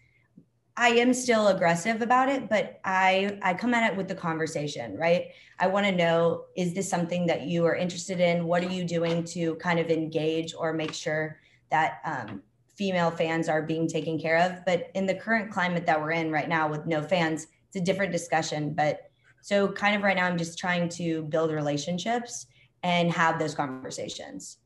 I 0.78 0.90
am 0.90 1.14
still 1.14 1.48
aggressive 1.48 2.02
about 2.02 2.28
it, 2.28 2.50
but 2.50 2.82
I 2.84 3.40
I 3.42 3.54
come 3.54 3.74
at 3.74 3.90
it 3.90 3.98
with 3.98 4.08
the 4.08 4.16
conversation, 4.16 4.98
right? 4.98 5.28
I 5.60 5.68
want 5.68 5.86
to 5.86 5.92
know 5.92 6.46
is 6.58 6.74
this 6.74 6.90
something 6.90 7.26
that 7.28 7.44
you 7.44 7.66
are 7.66 7.76
interested 7.76 8.20
in? 8.20 8.46
What 8.46 8.64
are 8.64 8.70
you 8.70 8.84
doing 8.84 9.24
to 9.26 9.56
kind 9.56 9.80
of 9.80 9.90
engage 9.90 10.54
or 10.54 10.74
make 10.74 10.94
sure 10.94 11.40
that 11.72 12.00
um, 12.04 12.44
female 12.76 13.10
fans 13.10 13.48
are 13.48 13.62
being 13.62 13.88
taken 13.88 14.20
care 14.20 14.38
of? 14.38 14.66
But 14.66 14.92
in 14.96 15.06
the 15.06 15.16
current 15.16 15.50
climate 15.50 15.86
that 15.86 16.02
we're 16.02 16.12
in 16.12 16.30
right 16.30 16.50
now 16.50 16.68
with 16.68 16.86
no 16.86 17.02
fans, 17.02 17.48
it's 17.68 17.78
a 17.78 17.82
different 17.82 18.12
discussion. 18.12 18.74
But 18.74 19.10
so 19.42 19.70
kind 19.70 19.96
of 19.96 20.02
right 20.02 20.18
now, 20.18 20.26
I'm 20.26 20.38
just 20.38 20.60
trying 20.60 20.90
to 20.90 21.24
build 21.24 21.52
relationships 21.52 22.48
and 22.84 23.12
have 23.12 23.40
those 23.40 23.56
conversations. 23.56 24.58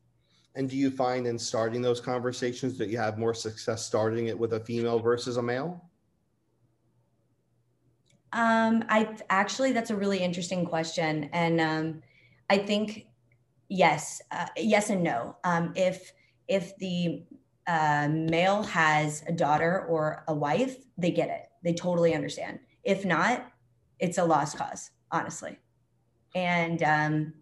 And 0.56 0.68
do 0.68 0.76
you 0.76 0.90
find 0.90 1.28
in 1.28 1.38
starting 1.38 1.80
those 1.80 2.00
conversations 2.00 2.76
that 2.78 2.88
you 2.88 2.98
have 2.98 3.16
more 3.16 3.34
success 3.34 3.86
starting 3.86 4.26
it 4.26 4.36
with 4.36 4.54
a 4.54 4.60
female 4.60 4.98
versus 4.98 5.36
a 5.36 5.42
male? 5.42 5.89
Um, 8.32 8.84
I 8.88 9.16
actually, 9.28 9.72
that's 9.72 9.90
a 9.90 9.96
really 9.96 10.18
interesting 10.18 10.64
question. 10.64 11.30
And 11.32 11.60
um, 11.60 12.02
I 12.48 12.58
think, 12.58 13.06
yes, 13.68 14.22
uh, 14.30 14.46
yes 14.56 14.90
and 14.90 15.02
no. 15.02 15.36
Um, 15.44 15.72
if, 15.74 16.12
if 16.48 16.76
the 16.78 17.24
uh, 17.66 18.08
male 18.10 18.62
has 18.62 19.22
a 19.26 19.32
daughter 19.32 19.84
or 19.88 20.24
a 20.28 20.34
wife, 20.34 20.76
they 20.96 21.10
get 21.10 21.28
it. 21.28 21.42
They 21.62 21.74
totally 21.74 22.14
understand. 22.14 22.60
If 22.84 23.04
not, 23.04 23.50
it's 23.98 24.18
a 24.18 24.24
lost 24.24 24.56
cause, 24.56 24.90
honestly. 25.10 25.58
And 26.34 26.82
um, 26.82 27.34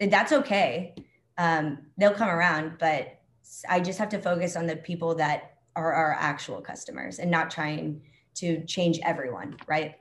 that's 0.00 0.32
okay. 0.32 0.94
Um, 1.38 1.86
they'll 1.98 2.14
come 2.14 2.28
around, 2.28 2.78
but 2.78 3.18
I 3.68 3.80
just 3.80 3.98
have 3.98 4.08
to 4.10 4.18
focus 4.18 4.56
on 4.56 4.66
the 4.66 4.76
people 4.76 5.14
that 5.16 5.58
are 5.76 5.92
our 5.92 6.16
actual 6.18 6.60
customers 6.60 7.18
and 7.18 7.30
not 7.30 7.50
trying 7.50 8.02
to 8.34 8.64
change 8.64 8.98
everyone, 9.02 9.56
right? 9.66 9.94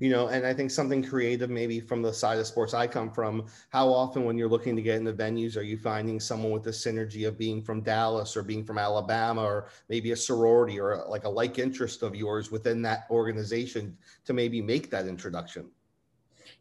You 0.00 0.10
know 0.10 0.28
and 0.28 0.46
i 0.46 0.52
think 0.52 0.70
something 0.70 1.02
creative 1.02 1.50
maybe 1.50 1.80
from 1.80 2.02
the 2.02 2.12
side 2.12 2.38
of 2.38 2.46
sports 2.46 2.74
i 2.74 2.86
come 2.86 3.10
from 3.10 3.46
how 3.70 3.88
often 3.88 4.24
when 4.24 4.36
you're 4.36 4.48
looking 4.48 4.76
to 4.76 4.82
get 4.82 4.96
into 4.96 5.12
venues 5.12 5.56
are 5.56 5.62
you 5.62 5.78
finding 5.78 6.20
someone 6.20 6.52
with 6.52 6.62
the 6.62 6.70
synergy 6.70 7.26
of 7.26 7.38
being 7.38 7.62
from 7.62 7.80
dallas 7.80 8.36
or 8.36 8.42
being 8.42 8.64
from 8.64 8.78
alabama 8.78 9.42
or 9.42 9.68
maybe 9.88 10.12
a 10.12 10.16
sorority 10.16 10.78
or 10.78 11.04
like 11.08 11.24
a 11.24 11.28
like 11.28 11.58
interest 11.58 12.02
of 12.02 12.14
yours 12.14 12.50
within 12.50 12.82
that 12.82 13.06
organization 13.10 13.96
to 14.24 14.32
maybe 14.32 14.60
make 14.60 14.90
that 14.90 15.06
introduction 15.06 15.68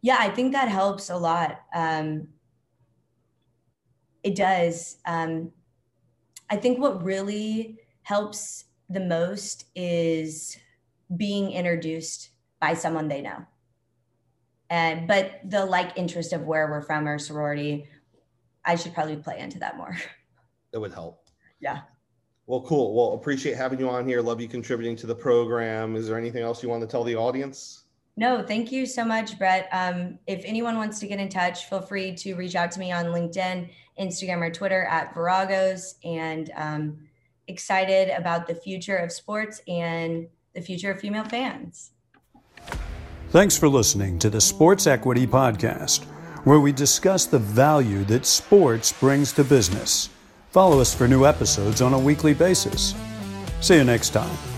yeah, 0.01 0.17
I 0.19 0.29
think 0.29 0.53
that 0.53 0.69
helps 0.69 1.09
a 1.09 1.17
lot. 1.17 1.61
Um, 1.73 2.27
it 4.23 4.35
does. 4.35 4.97
Um, 5.05 5.51
I 6.49 6.55
think 6.55 6.79
what 6.79 7.03
really 7.03 7.79
helps 8.03 8.65
the 8.89 8.99
most 8.99 9.65
is 9.75 10.57
being 11.15 11.51
introduced 11.51 12.29
by 12.59 12.73
someone 12.73 13.07
they 13.07 13.21
know. 13.21 13.45
And 14.69 15.07
but 15.07 15.39
the 15.45 15.65
like 15.65 15.97
interest 15.97 16.33
of 16.33 16.41
where 16.41 16.67
we're 16.69 16.81
from 16.81 17.07
or 17.07 17.19
sorority, 17.19 17.87
I 18.65 18.75
should 18.75 18.93
probably 18.93 19.15
play 19.15 19.39
into 19.39 19.59
that 19.59 19.77
more. 19.77 19.97
It 20.73 20.79
would 20.79 20.93
help. 20.93 21.29
Yeah. 21.61 21.79
Well, 22.45 22.61
cool. 22.61 22.93
Well, 22.93 23.13
appreciate 23.13 23.55
having 23.55 23.79
you 23.79 23.89
on 23.89 24.05
here. 24.05 24.21
Love 24.21 24.41
you 24.41 24.49
contributing 24.49 24.97
to 24.97 25.07
the 25.07 25.15
program. 25.15 25.95
Is 25.95 26.07
there 26.07 26.17
anything 26.17 26.43
else 26.43 26.61
you 26.61 26.67
want 26.67 26.81
to 26.81 26.87
tell 26.87 27.05
the 27.05 27.15
audience? 27.15 27.85
No, 28.17 28.43
thank 28.43 28.71
you 28.71 28.85
so 28.85 29.05
much, 29.05 29.39
Brett. 29.39 29.69
Um, 29.71 30.19
if 30.27 30.43
anyone 30.43 30.75
wants 30.75 30.99
to 30.99 31.07
get 31.07 31.19
in 31.19 31.29
touch, 31.29 31.65
feel 31.65 31.81
free 31.81 32.13
to 32.15 32.35
reach 32.35 32.55
out 32.55 32.71
to 32.71 32.79
me 32.79 32.91
on 32.91 33.05
LinkedIn, 33.05 33.69
Instagram, 33.99 34.41
or 34.41 34.51
Twitter 34.51 34.83
at 34.85 35.13
Viragos. 35.13 35.95
And 36.03 36.51
um, 36.55 37.07
excited 37.47 38.09
about 38.09 38.47
the 38.47 38.55
future 38.55 38.97
of 38.97 39.11
sports 39.11 39.61
and 39.67 40.27
the 40.53 40.61
future 40.61 40.91
of 40.91 40.99
female 40.99 41.25
fans. 41.25 41.91
Thanks 43.29 43.57
for 43.57 43.67
listening 43.67 44.19
to 44.19 44.29
the 44.29 44.39
Sports 44.39 44.87
Equity 44.87 45.27
Podcast, 45.27 46.05
where 46.45 46.61
we 46.61 46.71
discuss 46.71 47.25
the 47.25 47.37
value 47.37 48.05
that 48.05 48.25
sports 48.25 48.93
brings 48.93 49.33
to 49.33 49.43
business. 49.43 50.09
Follow 50.51 50.79
us 50.79 50.95
for 50.95 51.09
new 51.09 51.25
episodes 51.25 51.81
on 51.81 51.93
a 51.93 51.99
weekly 51.99 52.33
basis. 52.33 52.95
See 53.59 53.75
you 53.75 53.83
next 53.83 54.11
time. 54.11 54.56